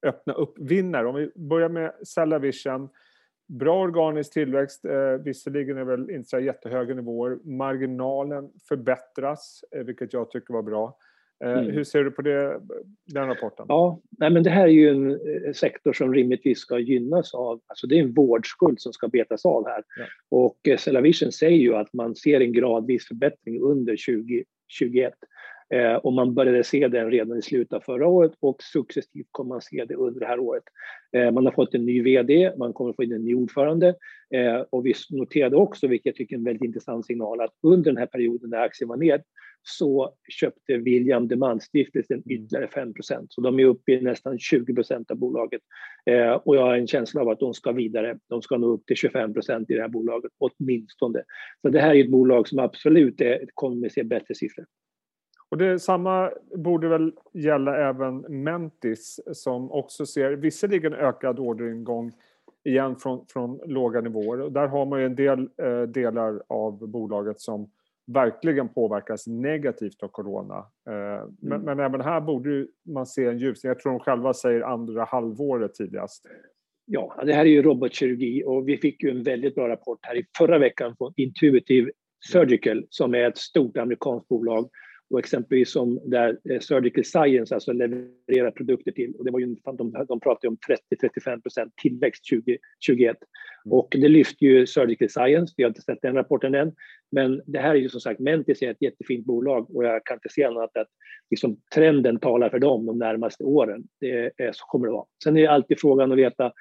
öppna 0.06 0.32
upp 0.32 0.58
vinnare. 0.58 1.06
Om 1.06 1.14
vi 1.14 1.32
börjar 1.34 1.68
med 1.68 1.92
Cellavision 2.06 2.88
Bra 3.46 3.82
organisk 3.82 4.32
tillväxt, 4.32 4.84
eh, 4.84 5.22
visserligen 5.24 5.78
är 5.78 5.84
väl 5.84 6.10
inte 6.10 6.28
så 6.28 6.38
jättehöga 6.38 6.94
nivåer. 6.94 7.38
Marginalen 7.44 8.50
förbättras, 8.68 9.64
eh, 9.70 9.84
vilket 9.84 10.12
jag 10.12 10.30
tycker 10.30 10.54
var 10.54 10.62
bra. 10.62 10.98
Eh, 11.44 11.58
mm. 11.58 11.70
Hur 11.70 11.84
ser 11.84 12.04
du 12.04 12.10
på 12.10 12.22
det, 12.22 12.60
den 13.06 13.28
rapporten? 13.28 13.66
Ja, 13.68 14.00
nej, 14.18 14.30
men 14.30 14.42
det 14.42 14.50
här 14.50 14.64
är 14.64 14.72
ju 14.72 14.88
en 14.88 15.10
eh, 15.10 15.52
sektor 15.52 15.92
som 15.92 16.14
rimligtvis 16.14 16.58
ska 16.58 16.78
gynnas 16.78 17.34
av, 17.34 17.60
alltså 17.66 17.86
det 17.86 17.98
är 17.98 18.02
en 18.02 18.14
vårdskuld 18.14 18.80
som 18.80 18.92
ska 18.92 19.08
betas 19.08 19.46
av 19.46 19.66
här. 19.66 19.82
Ja. 19.98 20.04
Och 20.28 20.68
eh, 20.68 20.76
Cellavision 20.76 21.32
säger 21.32 21.58
ju 21.58 21.74
att 21.74 21.92
man 21.92 22.14
ser 22.14 22.40
en 22.40 22.52
gradvis 22.52 23.08
förbättring 23.08 23.60
under 23.60 23.92
2021. 23.92 25.14
Eh, 25.74 25.94
och 25.94 26.12
man 26.12 26.34
började 26.34 26.64
se 26.64 26.88
den 26.88 27.10
redan 27.10 27.38
i 27.38 27.42
slutet 27.42 27.72
av 27.72 27.80
förra 27.80 28.06
året 28.06 28.32
och 28.40 28.62
successivt 28.62 29.26
kommer 29.30 29.48
man 29.48 29.60
se 29.60 29.84
det 29.84 29.94
under 29.94 30.20
det 30.20 30.26
här 30.26 30.38
året. 30.38 30.62
Eh, 31.12 31.30
man 31.30 31.44
har 31.44 31.52
fått 31.52 31.74
en 31.74 31.86
ny 31.86 32.02
VD, 32.02 32.52
man 32.58 32.72
kommer 32.72 32.92
få 32.92 33.02
in 33.02 33.12
en 33.12 33.24
ny 33.24 33.34
ordförande 33.34 33.94
eh, 34.34 34.64
och 34.70 34.86
vi 34.86 34.94
noterade 35.10 35.56
också, 35.56 35.86
vilket 35.86 36.06
jag 36.06 36.14
tycker 36.14 36.36
är 36.36 36.38
en 36.38 36.44
väldigt 36.44 36.64
intressant 36.64 37.06
signal, 37.06 37.40
att 37.40 37.54
under 37.62 37.90
den 37.90 37.98
här 37.98 38.06
perioden 38.06 38.50
när 38.50 38.58
aktien 38.58 38.88
var 38.88 38.96
ner 38.96 39.22
så 39.64 40.14
köpte 40.28 40.76
William 40.76 41.28
Demant-stiftelsen 41.28 42.16
mm. 42.16 42.30
ytterligare 42.30 42.68
5 42.68 42.92
Så 43.28 43.40
de 43.40 43.58
är 43.58 43.64
uppe 43.64 43.92
i 43.92 44.00
nästan 44.00 44.36
20% 44.36 45.10
av 45.10 45.16
bolaget. 45.16 45.62
Eh, 46.06 46.32
och 46.32 46.56
jag 46.56 46.62
har 46.62 46.74
en 46.74 46.86
känsla 46.86 47.20
av 47.20 47.28
att 47.28 47.40
de 47.40 47.54
ska 47.54 47.72
vidare. 47.72 48.18
De 48.28 48.42
ska 48.42 48.56
nå 48.56 48.66
upp 48.66 48.86
till 48.86 48.96
25% 48.96 49.64
i 49.68 49.74
det 49.74 49.80
här 49.80 49.88
bolaget, 49.88 50.32
åtminstone. 50.38 51.22
Så 51.62 51.68
det 51.68 51.80
här 51.80 51.94
är 51.94 52.04
ett 52.04 52.10
bolag 52.10 52.48
som 52.48 52.58
absolut 52.58 53.20
är, 53.20 53.46
kommer 53.54 53.86
att 53.86 53.92
se 53.92 54.04
bättre 54.04 54.34
siffror. 54.34 54.66
Och 55.48 55.58
det 55.58 55.78
samma 55.78 56.30
borde 56.56 56.88
väl 56.88 57.12
gälla 57.32 57.88
även 57.88 58.16
Mentis 58.18 59.20
som 59.32 59.72
också 59.72 60.06
ser 60.06 60.32
visserligen 60.32 60.94
ökad 60.94 61.38
orderingång 61.38 62.12
igen 62.64 62.96
från, 62.96 63.26
från 63.28 63.60
låga 63.66 64.00
nivåer. 64.00 64.40
Och 64.40 64.52
där 64.52 64.66
har 64.66 64.86
man 64.86 65.00
ju 65.00 65.06
en 65.06 65.16
del 65.16 65.48
eh, 65.62 65.82
delar 65.82 66.42
av 66.48 66.88
bolaget 66.88 67.40
som 67.40 67.70
verkligen 68.06 68.68
påverkas 68.68 69.26
negativt 69.26 70.02
av 70.02 70.08
corona. 70.08 70.66
Eh, 70.88 70.94
mm. 70.94 71.34
men, 71.40 71.62
men, 71.62 71.80
även 71.80 72.00
här 72.00 72.20
borde 72.20 72.66
man 72.94 73.06
se 73.06 73.24
en 73.24 73.38
ljusning. 73.38 73.68
Jag 73.68 73.78
tror 73.78 73.92
de 73.92 74.00
själva 74.00 74.34
säger 74.34 74.60
andra 74.60 75.04
halvåret 75.04 75.74
tidigast. 75.74 76.26
Ja, 76.86 77.22
det 77.26 77.32
här 77.32 77.44
är 77.44 77.50
ju 77.50 77.62
robotkirurgi 77.62 78.44
och 78.46 78.68
vi 78.68 78.76
fick 78.76 79.02
ju 79.02 79.10
en 79.10 79.22
väldigt 79.22 79.54
bra 79.54 79.68
rapport 79.68 79.98
här 80.02 80.16
i 80.18 80.26
förra 80.38 80.58
veckan 80.58 80.94
från 80.98 81.12
Intuitive 81.16 81.90
Surgical 82.32 82.86
som 82.90 83.14
är 83.14 83.28
ett 83.28 83.38
stort 83.38 83.76
amerikanskt 83.76 84.28
bolag 84.28 84.70
och 85.14 85.20
exempelvis 85.20 85.72
som 85.72 86.00
där 86.04 86.38
eh, 86.50 86.60
Surgical 86.60 87.04
Science 87.04 87.54
alltså 87.54 87.72
levererar 87.72 88.50
produkter 88.50 88.92
till. 88.92 89.14
Och 89.18 89.24
det 89.24 89.30
var 89.30 89.40
ju, 89.40 89.56
de, 89.64 90.04
de 90.08 90.20
pratade 90.20 90.48
om 90.48 90.56
30-35 90.92 91.42
procent 91.42 91.72
tillväxt 91.82 92.24
2021. 92.30 93.16
Mm. 93.66 93.78
Och 93.78 93.88
det 93.90 94.08
lyfter 94.08 94.46
ju 94.46 94.66
Surgical 94.66 95.08
Science, 95.08 95.54
vi 95.56 95.62
har 95.62 95.68
inte 95.68 95.82
sett 95.82 96.02
den 96.02 96.14
rapporten 96.14 96.54
än. 96.54 96.72
Men 97.12 97.42
det 97.46 97.58
här 97.58 97.70
är 97.70 97.78
ju 97.78 97.88
som 97.88 98.00
sagt, 98.00 98.20
Mentis 98.20 98.62
är 98.62 98.70
ett 98.70 98.82
jättefint 98.82 99.26
bolag 99.26 99.76
och 99.76 99.84
jag 99.84 100.04
kan 100.04 100.16
inte 100.16 100.28
se 100.28 100.44
annat 100.44 100.76
att 100.76 100.88
liksom, 101.30 101.56
trenden 101.74 102.18
talar 102.18 102.48
för 102.50 102.58
dem 102.58 102.86
de 102.86 102.98
närmaste 102.98 103.44
åren. 103.44 103.84
Det 104.00 104.32
är, 104.36 104.52
så 104.52 104.64
kommer 104.66 104.86
det 104.86 104.92
vara. 104.92 105.06
Sen 105.24 105.36
är 105.36 105.42
det 105.42 105.50
alltid 105.50 105.80
frågan 105.80 106.12
att 106.12 106.18
veta 106.18 106.52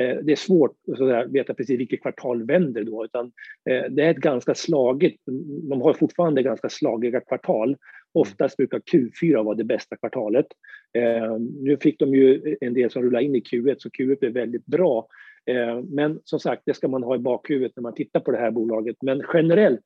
Eh, 0.00 0.16
det 0.22 0.32
är 0.32 0.36
svårt 0.36 0.76
att 0.92 1.30
veta 1.30 1.54
precis 1.54 1.80
vilket 1.80 2.02
kvartal 2.02 2.46
vänder 2.46 2.84
då, 2.84 3.04
utan 3.04 3.32
eh, 3.70 3.90
det 3.90 4.04
är 4.04 4.10
ett 4.10 4.16
ganska 4.16 4.54
slagigt, 4.54 5.22
de 5.70 5.82
har 5.82 5.94
fortfarande 5.94 6.42
ganska 6.42 6.68
slagiga 6.68 7.20
kvartal. 7.20 7.76
Mm. 8.14 8.22
Oftast 8.22 8.56
brukar 8.56 8.78
Q4 8.78 9.44
vara 9.44 9.54
det 9.54 9.64
bästa 9.64 9.96
kvartalet. 9.96 10.46
Eh, 10.98 11.36
nu 11.38 11.76
fick 11.80 11.98
de 11.98 12.14
ju 12.14 12.56
en 12.60 12.74
del 12.74 12.90
som 12.90 13.02
rullade 13.02 13.24
in 13.24 13.34
i 13.34 13.40
Q1, 13.40 13.74
så 13.78 13.88
Q1 13.88 14.20
blev 14.20 14.32
väldigt 14.32 14.66
bra. 14.66 15.06
Eh, 15.46 15.82
men 15.82 16.20
som 16.24 16.40
sagt, 16.40 16.62
det 16.66 16.74
ska 16.74 16.88
man 16.88 17.02
ha 17.02 17.14
i 17.14 17.18
bakhuvudet 17.18 17.72
när 17.76 17.82
man 17.82 17.94
tittar 17.94 18.20
på 18.20 18.30
det 18.30 18.38
här 18.38 18.50
bolaget. 18.50 18.96
Men 19.02 19.22
generellt, 19.34 19.84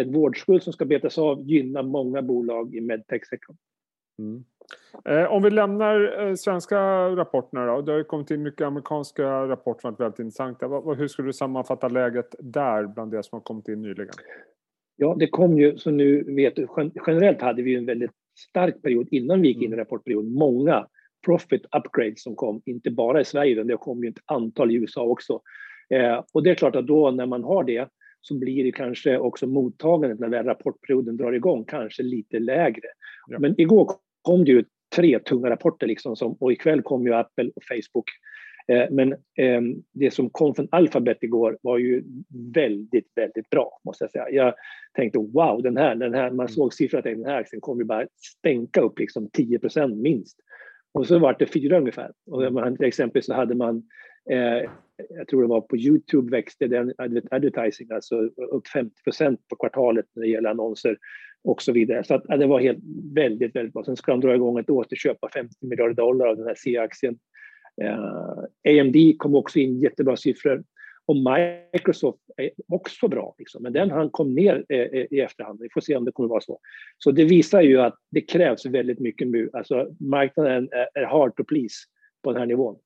ett 0.00 0.08
vårdskuld 0.08 0.62
som 0.62 0.72
ska 0.72 0.84
betas 0.84 1.18
av 1.18 1.42
gynnar 1.42 1.82
många 1.82 2.22
bolag 2.22 2.74
i 2.74 2.80
medtech-sektorn. 2.80 3.56
Mm. 4.18 4.44
Eh, 5.04 5.32
om 5.32 5.42
vi 5.42 5.50
lämnar 5.50 6.26
eh, 6.26 6.34
svenska 6.34 6.78
rapporterna 7.08 7.66
då. 7.66 7.82
Det 7.82 7.92
har 7.92 7.98
ju 7.98 8.04
kommit 8.04 8.30
in 8.30 8.42
mycket 8.42 8.66
amerikanska 8.66 9.48
rapporter 9.48 9.80
som 9.80 9.90
varit 9.90 10.00
väldigt 10.00 10.18
intressanta. 10.18 10.66
Hur 10.96 11.08
skulle 11.08 11.28
du 11.28 11.32
sammanfatta 11.32 11.88
läget 11.88 12.34
där 12.38 12.86
bland 12.86 13.10
det 13.10 13.22
som 13.22 13.36
har 13.36 13.40
kommit 13.40 13.68
in 13.68 13.82
nyligen? 13.82 14.14
Ja, 14.96 15.16
det 15.18 15.26
kom 15.26 15.58
ju, 15.58 15.78
som 15.78 15.96
nu 15.96 16.24
vet 16.36 16.54
generellt 17.06 17.40
hade 17.40 17.62
vi 17.62 17.74
en 17.74 17.86
väldigt 17.86 18.10
stark 18.50 18.82
period 18.82 19.08
innan 19.10 19.42
vi 19.42 19.48
gick 19.48 19.56
in 19.56 19.62
i 19.62 19.66
mm. 19.66 19.78
rapportperioden. 19.78 20.32
Många 20.32 20.86
profit 21.24 21.62
upgrades 21.76 22.22
som 22.22 22.36
kom, 22.36 22.62
inte 22.64 22.90
bara 22.90 23.20
i 23.20 23.24
Sverige, 23.24 23.52
utan 23.52 23.66
det 23.66 23.76
kom 23.76 24.04
ju 24.04 24.10
ett 24.10 24.22
antal 24.24 24.70
i 24.70 24.74
USA 24.74 25.02
också. 25.02 25.40
Eh, 25.90 26.24
och 26.32 26.42
det 26.42 26.50
är 26.50 26.54
klart 26.54 26.76
att 26.76 26.86
då 26.86 27.10
när 27.10 27.26
man 27.26 27.44
har 27.44 27.64
det 27.64 27.88
så 28.20 28.38
blir 28.38 28.64
det 28.64 28.72
kanske 28.72 29.18
också 29.18 29.46
mottagandet 29.46 30.18
när 30.18 30.28
väl 30.28 30.46
rapportperioden 30.46 31.16
drar 31.16 31.32
igång 31.32 31.64
kanske 31.64 32.02
lite 32.02 32.38
lägre. 32.38 32.88
Ja. 33.26 33.38
Men 33.38 33.60
igår 33.60 33.92
kom 34.22 34.44
det 34.44 34.50
ju 34.50 34.64
tre 34.96 35.18
tunga 35.18 35.50
rapporter 35.50 35.86
liksom 35.86 36.16
som, 36.16 36.32
och 36.32 36.52
ikväll 36.52 36.82
kom 36.82 37.06
ju 37.06 37.14
Apple 37.14 37.50
och 37.56 37.62
Facebook. 37.68 38.04
Eh, 38.68 38.90
men 38.90 39.12
eh, 39.12 39.60
det 39.92 40.10
som 40.10 40.30
kom 40.30 40.54
från 40.54 40.68
Alphabet 40.70 41.22
igår 41.22 41.58
var 41.62 41.78
ju 41.78 42.04
väldigt, 42.54 43.12
väldigt 43.14 43.50
bra 43.50 43.80
måste 43.84 44.04
jag 44.04 44.10
säga. 44.10 44.30
Jag 44.30 44.54
tänkte 44.94 45.18
wow, 45.18 45.62
den 45.62 45.76
här, 45.76 45.94
den 45.94 46.14
här, 46.14 46.30
man 46.30 46.46
mm. 46.46 46.48
såg 46.48 46.74
siffran 46.74 46.98
att 46.98 47.04
den 47.04 47.24
här 47.24 47.40
aktien 47.40 47.60
kommer 47.60 47.84
bara 47.84 48.06
stänka 48.38 48.80
upp 48.80 48.98
liksom 48.98 49.28
10% 49.28 49.94
minst. 49.94 50.36
Och 50.94 51.06
så 51.06 51.18
var 51.18 51.36
det 51.38 51.46
fyra 51.46 51.78
ungefär. 51.78 52.12
Och 52.30 52.52
man, 52.52 52.76
till 52.76 52.86
exempel 52.86 53.22
så 53.22 53.34
hade 53.34 53.54
man, 53.54 53.82
eh, 54.30 54.70
jag 55.08 55.28
tror 55.28 55.42
det 55.42 55.48
var 55.48 55.60
på 55.60 55.76
Youtube 55.76 56.30
växte 56.30 56.66
den 56.66 56.92
advertising 57.30 57.90
alltså 57.90 58.16
upp 58.52 58.66
50% 58.66 59.36
på 59.48 59.56
kvartalet 59.56 60.06
när 60.14 60.22
det 60.22 60.28
gäller 60.28 60.50
annonser 60.50 60.96
och 61.44 61.62
så 61.62 61.72
vidare. 61.72 62.04
Så 62.04 62.14
att, 62.14 62.22
ja, 62.28 62.36
det 62.36 62.46
var 62.46 62.60
helt, 62.60 62.78
väldigt, 63.14 63.56
väldigt 63.56 63.72
bra. 63.72 63.84
Sen 63.84 63.96
ska 63.96 64.12
de 64.12 64.20
dra 64.20 64.34
igång 64.34 64.58
ett 64.58 64.70
återköp 64.70 65.24
av 65.24 65.28
50 65.28 65.54
miljarder 65.66 65.94
dollar 65.94 66.26
av 66.26 66.36
den 66.36 66.46
här 66.46 66.54
C-aktien. 66.54 67.18
Eh, 67.82 68.80
AMD 68.80 69.18
kom 69.18 69.34
också 69.34 69.58
in 69.58 69.80
jättebra 69.80 70.16
siffror. 70.16 70.64
Och 71.06 71.16
Microsoft 71.16 72.18
är 72.36 72.50
också 72.68 73.08
bra, 73.08 73.34
liksom. 73.38 73.62
men 73.62 73.72
den 73.72 73.90
han 73.90 74.10
kom 74.10 74.34
ner 74.34 74.64
eh, 74.68 74.78
eh, 74.78 75.06
i 75.10 75.20
efterhand. 75.20 75.60
Vi 75.60 75.68
får 75.74 75.80
se 75.80 75.96
om 75.96 76.04
det 76.04 76.12
kommer 76.12 76.28
vara 76.28 76.40
så. 76.40 76.58
Så 76.98 77.10
det 77.10 77.24
visar 77.24 77.60
ju 77.60 77.80
att 77.80 77.94
det 78.10 78.20
krävs 78.20 78.66
väldigt 78.66 78.98
mycket 78.98 79.28
nu. 79.28 79.50
Alltså, 79.52 79.90
marknaden 80.00 80.68
är, 80.72 80.88
är 81.02 81.04
hard 81.04 81.36
to 81.36 81.44
please 81.44 81.74
på 82.22 82.32
den 82.32 82.40
här 82.40 82.46
nivån. 82.46 82.76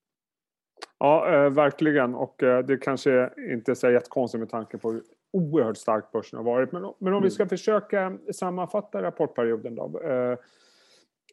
Ja, 0.99 1.35
eh, 1.35 1.51
verkligen. 1.51 2.15
Och 2.15 2.43
eh, 2.43 2.65
det 2.65 2.77
kanske 2.77 3.31
inte 3.53 3.73
är 3.73 3.75
så 3.75 3.91
jättekonstigt 3.91 4.41
med 4.41 4.49
tanke 4.49 4.79
på 4.79 5.01
oerhört 5.33 5.77
stark 5.77 6.13
börsen 6.13 6.37
har 6.37 6.45
varit. 6.45 6.73
Men, 6.73 6.83
men 6.83 6.93
om 6.93 7.07
mm. 7.09 7.23
vi 7.23 7.31
ska 7.31 7.47
försöka 7.47 8.19
sammanfatta 8.33 9.03
rapportperioden 9.03 9.75
då. 9.75 10.01
Eh, 10.05 10.39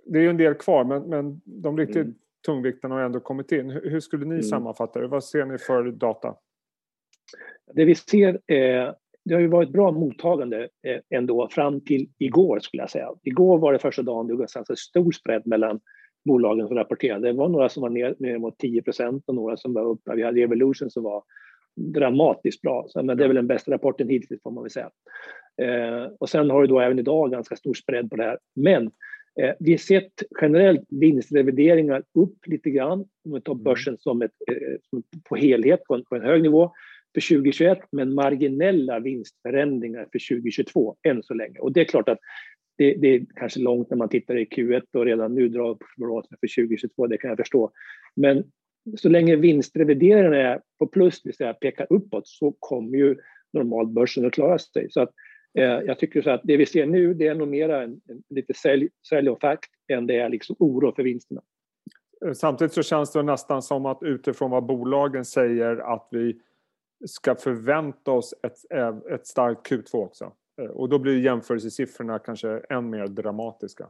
det 0.05 0.19
är 0.19 0.23
ju 0.23 0.29
en 0.29 0.37
del 0.37 0.53
kvar, 0.53 0.83
men, 0.83 1.03
men 1.03 1.41
de 1.45 1.77
riktigt 1.77 1.95
mm. 1.95 2.15
Tungviktarna 2.47 2.95
har 2.95 3.01
ändå 3.01 3.19
kommit 3.19 3.51
in. 3.51 3.69
Hur, 3.69 3.99
skulle 3.99 4.25
ni 4.25 4.35
mm. 4.35 4.43
sammanfatta 4.43 4.99
det? 4.99 5.07
Vad 5.07 5.23
ser 5.23 5.45
ni 5.45 5.57
för 5.57 5.91
data? 5.91 6.35
Det 7.73 7.85
vi 7.85 7.95
ser 7.95 8.39
är 8.47 8.95
det 9.25 9.33
har 9.33 9.41
ju 9.41 9.47
varit 9.47 9.69
bra 9.69 9.91
mottagande 9.91 10.69
eh, 10.87 11.17
ändå 11.17 11.49
fram 11.51 11.81
till 11.81 12.09
igår 12.17 12.59
skulle 12.59 12.83
jag 12.83 12.89
säga. 12.89 13.09
Igår 13.23 13.57
var 13.57 13.73
det 13.73 13.79
första 13.79 14.01
dagen 14.01 14.27
det 14.27 14.33
var 14.33 14.39
ganska 14.39 14.75
stor 14.75 15.11
spread 15.11 15.47
mellan 15.47 15.79
bolagen 16.25 16.67
som 16.67 16.77
rapporterade. 16.77 17.27
Det 17.27 17.33
var 17.33 17.49
några 17.49 17.69
som 17.69 17.81
var 17.81 17.89
ner, 17.89 18.15
ner 18.19 18.37
mot 18.37 18.61
10% 18.63 19.21
och 19.25 19.35
några 19.35 19.57
som 19.57 19.73
var 19.73 19.85
uppe. 19.85 20.15
Vi 20.15 20.23
hade 20.23 20.41
Evolution 20.41 20.89
som 20.89 21.03
var 21.03 21.23
dramatiskt 21.75 22.61
bra. 22.61 22.85
Så, 22.89 23.03
men 23.03 23.17
det 23.17 23.23
är 23.23 23.27
väl 23.27 23.35
den 23.35 23.47
bästa 23.47 23.71
rapporten 23.71 24.09
hittills 24.09 24.41
får 24.41 24.51
man 24.51 24.63
väl 24.63 24.71
säga. 24.71 24.89
Eh, 25.61 26.11
och 26.19 26.29
sen 26.29 26.49
har 26.49 26.61
du 26.61 26.67
då 26.67 26.79
även 26.79 26.99
idag 26.99 27.31
ganska 27.31 27.55
stor 27.55 27.73
spread 27.73 28.09
på 28.09 28.15
det 28.15 28.23
här. 28.23 28.37
Men 28.55 28.91
eh, 29.41 29.55
vi 29.59 29.71
har 29.71 29.77
sett 29.77 30.23
generellt 30.41 30.85
vinstrevideringar 30.89 32.03
upp 32.13 32.47
lite 32.47 32.69
grann 32.69 32.99
om 33.25 33.33
vi 33.33 33.41
tar 33.41 33.53
mm. 33.53 33.63
börsen 33.63 33.97
som 33.97 34.21
ett, 34.21 34.31
eh, 34.51 34.99
på 35.29 35.35
helhet 35.35 35.83
på 35.83 35.95
en, 35.95 36.03
på 36.03 36.15
en 36.15 36.21
hög 36.21 36.41
nivå 36.41 36.71
för 37.13 37.35
2021 37.35 37.79
men 37.91 38.13
marginella 38.13 38.99
vinstförändringar 38.99 40.07
för 40.11 40.35
2022 40.35 40.95
än 41.03 41.23
så 41.23 41.33
länge. 41.33 41.59
Och 41.59 41.73
det 41.73 41.81
är 41.81 41.85
klart 41.85 42.09
att 42.09 42.19
det, 42.77 42.93
det, 42.93 43.07
är 43.07 43.25
kanske 43.35 43.59
långt 43.59 43.89
när 43.89 43.97
man 43.97 44.09
tittar 44.09 44.37
i 44.37 44.45
Q1 44.45 44.81
och 44.93 45.05
redan 45.05 45.35
nu 45.35 45.49
drar 45.49 45.69
upp 45.69 45.81
prognoserna 45.97 46.37
för 46.39 46.63
2022, 46.63 47.07
det 47.07 47.17
kan 47.17 47.29
jag 47.29 47.37
förstå. 47.37 47.71
Men 48.15 48.43
så 48.97 49.09
länge 49.09 49.35
vinstrevideringen 49.35 50.33
är 50.33 50.61
på 50.79 50.87
plus, 50.87 51.21
det 51.21 51.29
vill 51.29 51.35
säga 51.35 51.53
pekar 51.53 51.87
uppåt, 51.89 52.27
så 52.27 52.55
kommer 52.59 52.97
ju 52.97 53.15
normalt 53.53 53.89
börsen 53.89 54.25
att 54.25 54.33
klara 54.33 54.59
sig. 54.59 54.87
Så 54.89 55.01
att, 55.01 55.09
jag 55.53 55.99
tycker 55.99 56.21
så 56.21 56.29
att 56.29 56.41
det 56.43 56.57
vi 56.57 56.65
ser 56.65 56.85
nu, 56.85 57.13
det 57.13 57.27
är 57.27 57.35
nog 57.35 57.47
mer 57.47 57.69
en, 57.69 58.01
en 58.07 58.23
lite 58.29 58.53
sälj, 58.53 58.89
säljoffert 59.09 59.59
än 59.87 60.07
det 60.07 60.19
är 60.19 60.29
liksom 60.29 60.55
oro 60.59 60.95
för 60.95 61.03
vinsterna. 61.03 61.41
Samtidigt 62.33 62.73
så 62.73 62.83
känns 62.83 63.11
det 63.11 63.23
nästan 63.23 63.61
som 63.61 63.85
att 63.85 64.03
utifrån 64.03 64.51
vad 64.51 64.65
bolagen 64.65 65.25
säger 65.25 65.93
att 65.93 66.07
vi 66.11 66.39
ska 67.05 67.35
förvänta 67.35 68.11
oss 68.11 68.33
ett, 68.43 68.71
ett 69.11 69.27
starkt 69.27 69.71
Q2 69.71 69.95
också. 69.95 70.31
Eh, 70.61 70.67
och 70.67 70.89
då 70.89 70.99
blir 70.99 71.19
jämförelsesiffrorna 71.19 72.19
kanske 72.19 72.61
än 72.69 72.89
mer 72.89 73.07
dramatiska. 73.07 73.89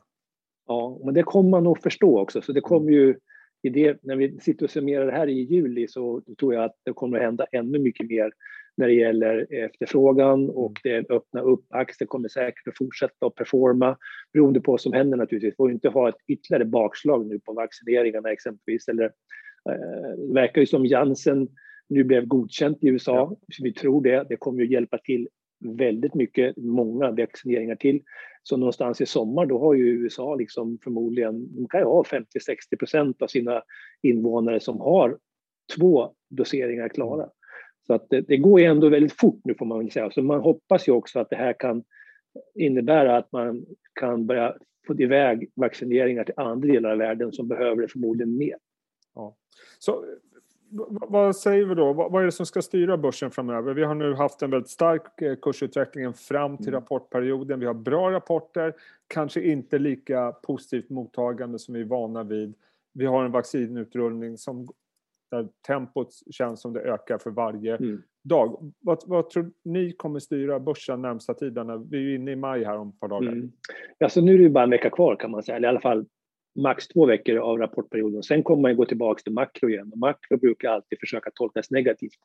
Ja, 0.68 1.00
men 1.04 1.14
det 1.14 1.24
kommer 1.24 1.50
man 1.50 1.64
nog 1.64 1.82
förstå 1.82 2.20
också. 2.20 2.42
Så 2.42 2.52
det 2.52 2.62
kommer 2.62 2.92
ju 2.92 3.20
i 3.62 3.70
det, 3.70 4.04
när 4.04 4.16
vi 4.16 4.40
sitter 4.40 4.66
och 4.66 4.72
summerar 4.72 5.06
det 5.06 5.12
här 5.12 5.28
i 5.28 5.42
juli 5.42 5.88
så 5.88 6.22
tror 6.40 6.54
jag 6.54 6.64
att 6.64 6.76
det 6.84 6.94
kommer 6.94 7.18
att 7.18 7.24
hända 7.24 7.46
ännu 7.52 7.80
mycket 7.80 8.10
mer 8.10 8.32
när 8.78 8.88
det 8.88 8.94
gäller 8.94 9.54
efterfrågan 9.54 10.50
och 10.50 10.86
mm. 10.86 11.04
det 11.08 11.14
öppnar 11.14 11.42
upp. 11.42 11.66
Aktier 11.70 12.08
kommer 12.08 12.30
säkert 12.30 12.68
att 12.68 12.78
fortsätta 12.78 13.26
att 13.26 13.36
performa 13.36 13.98
beroende 14.34 14.62
på 14.62 14.72
vad 14.72 14.82
som 14.82 14.94
händer 14.94 15.18
naturligtvis. 15.18 15.54
Vi 15.54 15.56
får 15.56 15.72
inte 15.72 15.90
ha 15.90 16.10
ett 16.10 16.16
ytterligare 16.28 16.66
bakslag 16.66 17.28
nu 17.28 17.40
på 17.40 17.54
vaccineringarna 17.54 18.32
exempelvis. 18.32 18.88
Eller, 18.88 19.06
eh, 19.70 20.28
det 20.28 20.34
verkar 20.34 20.62
ju 20.62 20.68
som 20.68 20.86
Janssen 20.86 21.48
nu 21.90 22.04
blev 22.04 22.26
godkänt 22.26 22.78
i 22.82 22.88
USA. 22.88 23.16
Ja. 23.16 23.38
Vi 23.64 23.74
tror 23.74 24.04
det. 24.04 24.26
Det 24.30 24.38
kommer 24.38 24.64
att 24.64 24.72
hjälpa 24.72 24.98
till 24.98 25.28
väldigt 25.60 26.16
mycket, 26.16 26.58
många 26.58 27.12
vaccineringar 27.12 27.76
till. 27.76 28.02
Så 28.44 28.58
någonstans 28.58 29.02
i 29.02 29.06
sommar 29.06 29.46
då 29.46 29.60
har 29.60 29.74
ju 29.74 29.88
USA 29.88 30.36
liksom 30.36 30.78
förmodligen, 30.84 31.56
de 31.56 31.68
kan 31.68 31.80
ju 31.80 31.86
ha 31.86 32.04
50-60 32.04 32.24
procent 32.80 33.22
av 33.22 33.28
sina 33.28 33.62
invånare 34.02 34.60
som 34.60 34.80
har 34.80 35.18
två 35.78 36.14
doseringar 36.30 36.90
klara. 36.90 37.30
Så 37.88 37.94
att 37.94 38.10
det, 38.10 38.22
det, 38.22 38.38
går 38.38 38.60
ju 38.60 38.66
ändå 38.66 38.90
väldigt 38.90 39.20
fort 39.20 39.40
nu 39.44 39.56
får 39.56 39.66
man 39.66 39.92
säga. 39.92 40.12
Så 40.12 40.22
man 40.22 40.40
hoppas 40.40 40.88
ju 40.88 40.92
också 40.92 41.20
att 41.20 41.30
det 41.30 41.36
här 41.36 41.54
kan 41.54 41.84
innebära 42.56 43.18
att 43.18 43.32
man 43.32 43.66
kan 43.94 44.26
börja 44.26 44.56
få 44.88 45.02
iväg 45.02 45.52
vaccineringar 45.56 46.24
till 46.24 46.34
andra 46.38 46.68
delar 46.68 46.92
av 46.92 46.98
världen 46.98 47.32
som 47.32 47.48
behöver 47.48 47.82
det 47.82 47.88
förmodligen 47.88 48.38
mer. 48.38 48.58
Ja. 49.16 49.36
Så 49.80 50.06
vad 51.10 51.36
säger 51.36 51.66
vi 51.66 51.76
då? 51.76 51.94
Vad 51.94 52.22
är 52.22 52.26
det 52.26 52.32
som 52.32 52.46
ska 52.46 52.62
styra 52.62 52.98
börsen 52.98 53.32
framöver? 53.32 53.74
Vi 53.74 53.84
har 53.84 53.96
nu 53.96 54.14
haft 54.14 54.42
en 54.42 54.52
väldigt 54.52 54.70
stark 54.70 55.22
eh, 55.22 55.36
kursutveckling 55.36 56.14
fram 56.14 56.58
till 56.58 56.68
mm. 56.68 56.82
rapportperioden. 56.82 57.60
Vi 57.60 57.66
har 57.66 57.74
bra 57.74 58.12
rapporter, 58.12 58.74
kanske 59.08 59.42
inte 59.42 59.80
lika 59.80 60.32
positivt 60.32 60.90
mottagande 60.90 61.60
som 61.60 61.74
vi 61.74 61.82
är 61.82 61.86
vana 61.86 62.24
vid. 62.24 62.54
Vi 62.94 63.06
har 63.06 63.26
en 63.26 63.32
vaccinutrullning 63.32 64.38
som 64.38 64.68
där 65.32 65.48
tempot 65.68 66.10
känns 66.32 66.62
som 66.62 66.74
det 66.74 66.80
ökar 66.80 67.18
för 67.18 67.32
varje 67.32 67.76
mm. 67.76 68.02
dag. 68.24 68.74
Vad, 68.80 69.04
vad, 69.06 69.30
tror 69.30 69.52
ni 69.64 69.92
kommer 69.92 70.20
styra 70.20 70.60
börsen 70.60 71.02
närmsta 71.02 71.34
tiden? 71.34 71.90
Vi 71.90 71.98
är 71.98 72.02
ju 72.02 72.16
inne 72.16 72.32
i 72.32 72.36
maj 72.36 72.64
här 72.64 72.78
om 72.78 72.90
ett 72.90 73.00
par 73.00 73.08
dagar. 73.08 73.32
Mm. 73.32 73.52
Alltså 74.04 74.22
nu 74.22 74.34
är 74.34 74.40
det 74.40 74.50
bara 74.50 74.64
en 74.64 74.70
vecka 74.70 74.90
kvar 74.90 75.16
kan 75.16 75.32
man 75.32 75.44
säga, 75.44 75.56
eller 75.56 75.68
i 75.68 75.70
alla 75.70 75.82
fall 75.82 76.06
max 76.58 76.88
två 76.88 77.06
veckor 77.06 77.38
av 77.38 77.58
rapportperioden. 77.58 78.24
Sen 78.24 78.44
kommer 78.44 78.62
man 78.62 78.76
gå 78.76 78.86
tillbaka 78.86 79.22
till 79.24 79.34
makro 79.34 79.70
igen 79.70 79.92
och 79.92 79.98
makro 79.98 80.38
brukar 80.38 80.70
alltid 80.70 81.00
försöka 81.00 81.32
tolkas 81.34 81.72
negativt. 81.72 82.20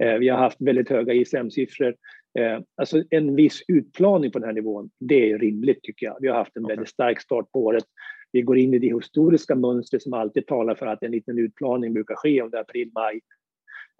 Eh, 0.00 0.14
vi 0.14 0.28
har 0.28 0.38
haft 0.38 0.60
väldigt 0.60 0.88
höga 0.88 1.12
ISM-siffror. 1.12 1.94
Eh, 2.38 2.60
alltså 2.76 3.02
en 3.10 3.34
viss 3.34 3.62
utplaning 3.68 4.30
på 4.30 4.38
den 4.38 4.46
här 4.46 4.54
nivån, 4.54 4.90
det 5.00 5.30
är 5.30 5.38
rimligt 5.38 5.82
tycker 5.82 6.06
jag. 6.06 6.16
Vi 6.20 6.28
har 6.28 6.36
haft 6.36 6.56
en 6.56 6.64
okay. 6.64 6.76
väldigt 6.76 6.92
stark 6.92 7.20
start 7.20 7.52
på 7.52 7.64
året. 7.64 7.84
Vi 8.32 8.42
går 8.42 8.58
in 8.58 8.74
i 8.74 8.78
det 8.78 8.94
historiska 8.94 9.54
mönstret 9.54 10.02
som 10.02 10.12
alltid 10.12 10.46
talar 10.46 10.74
för 10.74 10.86
att 10.86 11.02
en 11.02 11.10
liten 11.10 11.38
utplaning 11.38 11.94
brukar 11.94 12.14
ske 12.14 12.42
under 12.42 12.58
april, 12.58 12.90
maj 12.94 13.20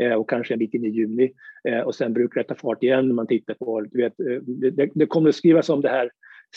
eh, 0.03 0.13
och 0.13 0.31
kanske 0.31 0.55
en 0.55 0.59
bit 0.59 0.75
in 0.75 0.85
i 0.85 0.89
juni. 0.89 1.33
Eh, 1.69 1.81
och 1.81 1.95
sen 1.95 2.13
brukar 2.13 2.41
det 2.43 2.49
ta 2.49 2.55
fart 2.55 2.83
igen 2.83 3.07
när 3.09 3.15
man 3.15 3.27
tittar 3.27 3.55
på 3.55 3.81
du 3.81 4.03
vet, 4.03 4.21
eh, 4.21 4.43
det, 4.73 4.91
det 4.95 5.07
kommer 5.07 5.29
att 5.29 5.35
skrivas 5.35 5.69
om 5.69 5.81
det 5.81 5.89
här 5.89 6.11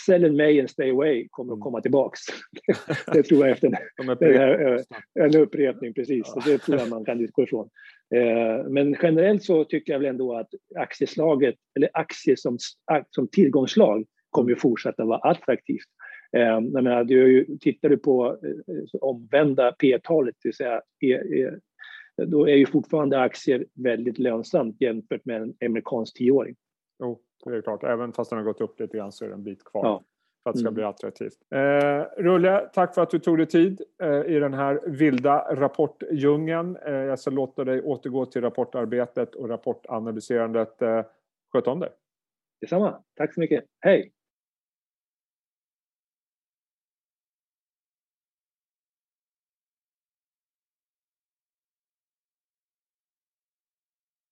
Sell 0.05 0.25
in 0.25 0.37
May 0.37 0.59
and 0.59 0.69
Stay 0.69 0.91
Away 0.91 1.27
kommer 1.31 1.53
att 1.53 1.57
mm. 1.57 1.63
komma 1.63 1.81
tillbaks. 1.81 2.21
det 3.13 3.23
tror 3.23 3.41
jag 3.41 3.49
efter 3.49 3.79
De 3.97 4.07
här, 4.37 4.83
en 5.19 5.35
upprepning, 5.35 5.93
precis. 5.93 6.33
Ja. 6.35 6.41
Det 6.45 6.57
tror 6.57 6.79
jag 6.79 6.89
man 6.89 7.05
kan 7.05 7.19
utgå 7.19 7.43
ifrån. 7.43 7.69
Men 8.69 8.95
generellt 9.01 9.43
så 9.43 9.63
tycker 9.63 9.93
jag 9.93 9.99
väl 9.99 10.09
ändå 10.09 10.37
att 10.37 10.49
aktieslaget, 10.75 11.55
eller 11.75 11.89
aktier 11.93 12.35
som, 12.35 12.57
som 13.09 13.27
tillgångsslag, 13.27 14.05
kommer 14.29 14.51
att 14.51 14.61
fortsätta 14.61 15.05
vara 15.05 15.19
attraktivt. 15.19 15.87
Jag 16.39 16.83
menar, 16.83 17.03
du, 17.03 17.45
tittar 17.61 17.89
du 17.89 17.97
på 17.97 18.37
omvända 19.01 19.71
P-talet, 19.71 20.35
det 20.43 20.47
vill 20.47 20.55
säga 20.55 20.81
då 22.17 22.47
är 22.47 22.55
ju 22.55 22.65
fortfarande 22.65 23.21
aktier 23.21 23.65
väldigt 23.73 24.19
lönsamt 24.19 24.81
jämfört 24.81 25.25
med 25.25 25.41
en 25.41 25.53
amerikansk 25.65 26.17
tioåring. 26.17 26.55
Jo, 26.99 27.19
det 27.45 27.57
är 27.57 27.61
klart. 27.61 27.83
Även 27.83 28.13
fast 28.13 28.29
den 28.29 28.37
har 28.39 28.45
gått 28.45 28.61
upp 28.61 28.79
lite 28.79 28.97
grann 28.97 29.11
så 29.11 29.25
är 29.25 29.29
det 29.29 29.35
en 29.35 29.43
bit 29.43 29.63
kvar. 29.63 29.85
Ja. 29.85 30.03
För 30.43 30.49
att 30.49 30.53
det 30.53 30.59
ska 30.59 30.67
mm. 30.67 30.73
bli 30.73 30.83
attraktivt. 30.83 31.37
Eh, 31.55 32.23
Rulle, 32.23 32.69
tack 32.73 32.95
för 32.95 33.01
att 33.01 33.09
du 33.09 33.19
tog 33.19 33.37
dig 33.37 33.47
tid 33.47 33.81
eh, 34.03 34.35
i 34.35 34.39
den 34.39 34.53
här 34.53 34.79
vilda 34.85 35.55
rapportdjungeln. 35.55 36.77
Eh, 36.85 36.93
jag 36.93 37.19
ska 37.19 37.31
låta 37.31 37.63
dig 37.63 37.81
återgå 37.81 38.25
till 38.25 38.41
rapportarbetet 38.41 39.35
och 39.35 39.49
rapportanalyserandet. 39.49 40.81
Eh, 40.81 41.05
sköt 41.51 41.67
om 41.67 41.79
dig. 41.79 41.89
Detsamma. 42.61 43.03
Tack 43.15 43.33
så 43.33 43.39
mycket. 43.39 43.65
Hej! 43.79 44.14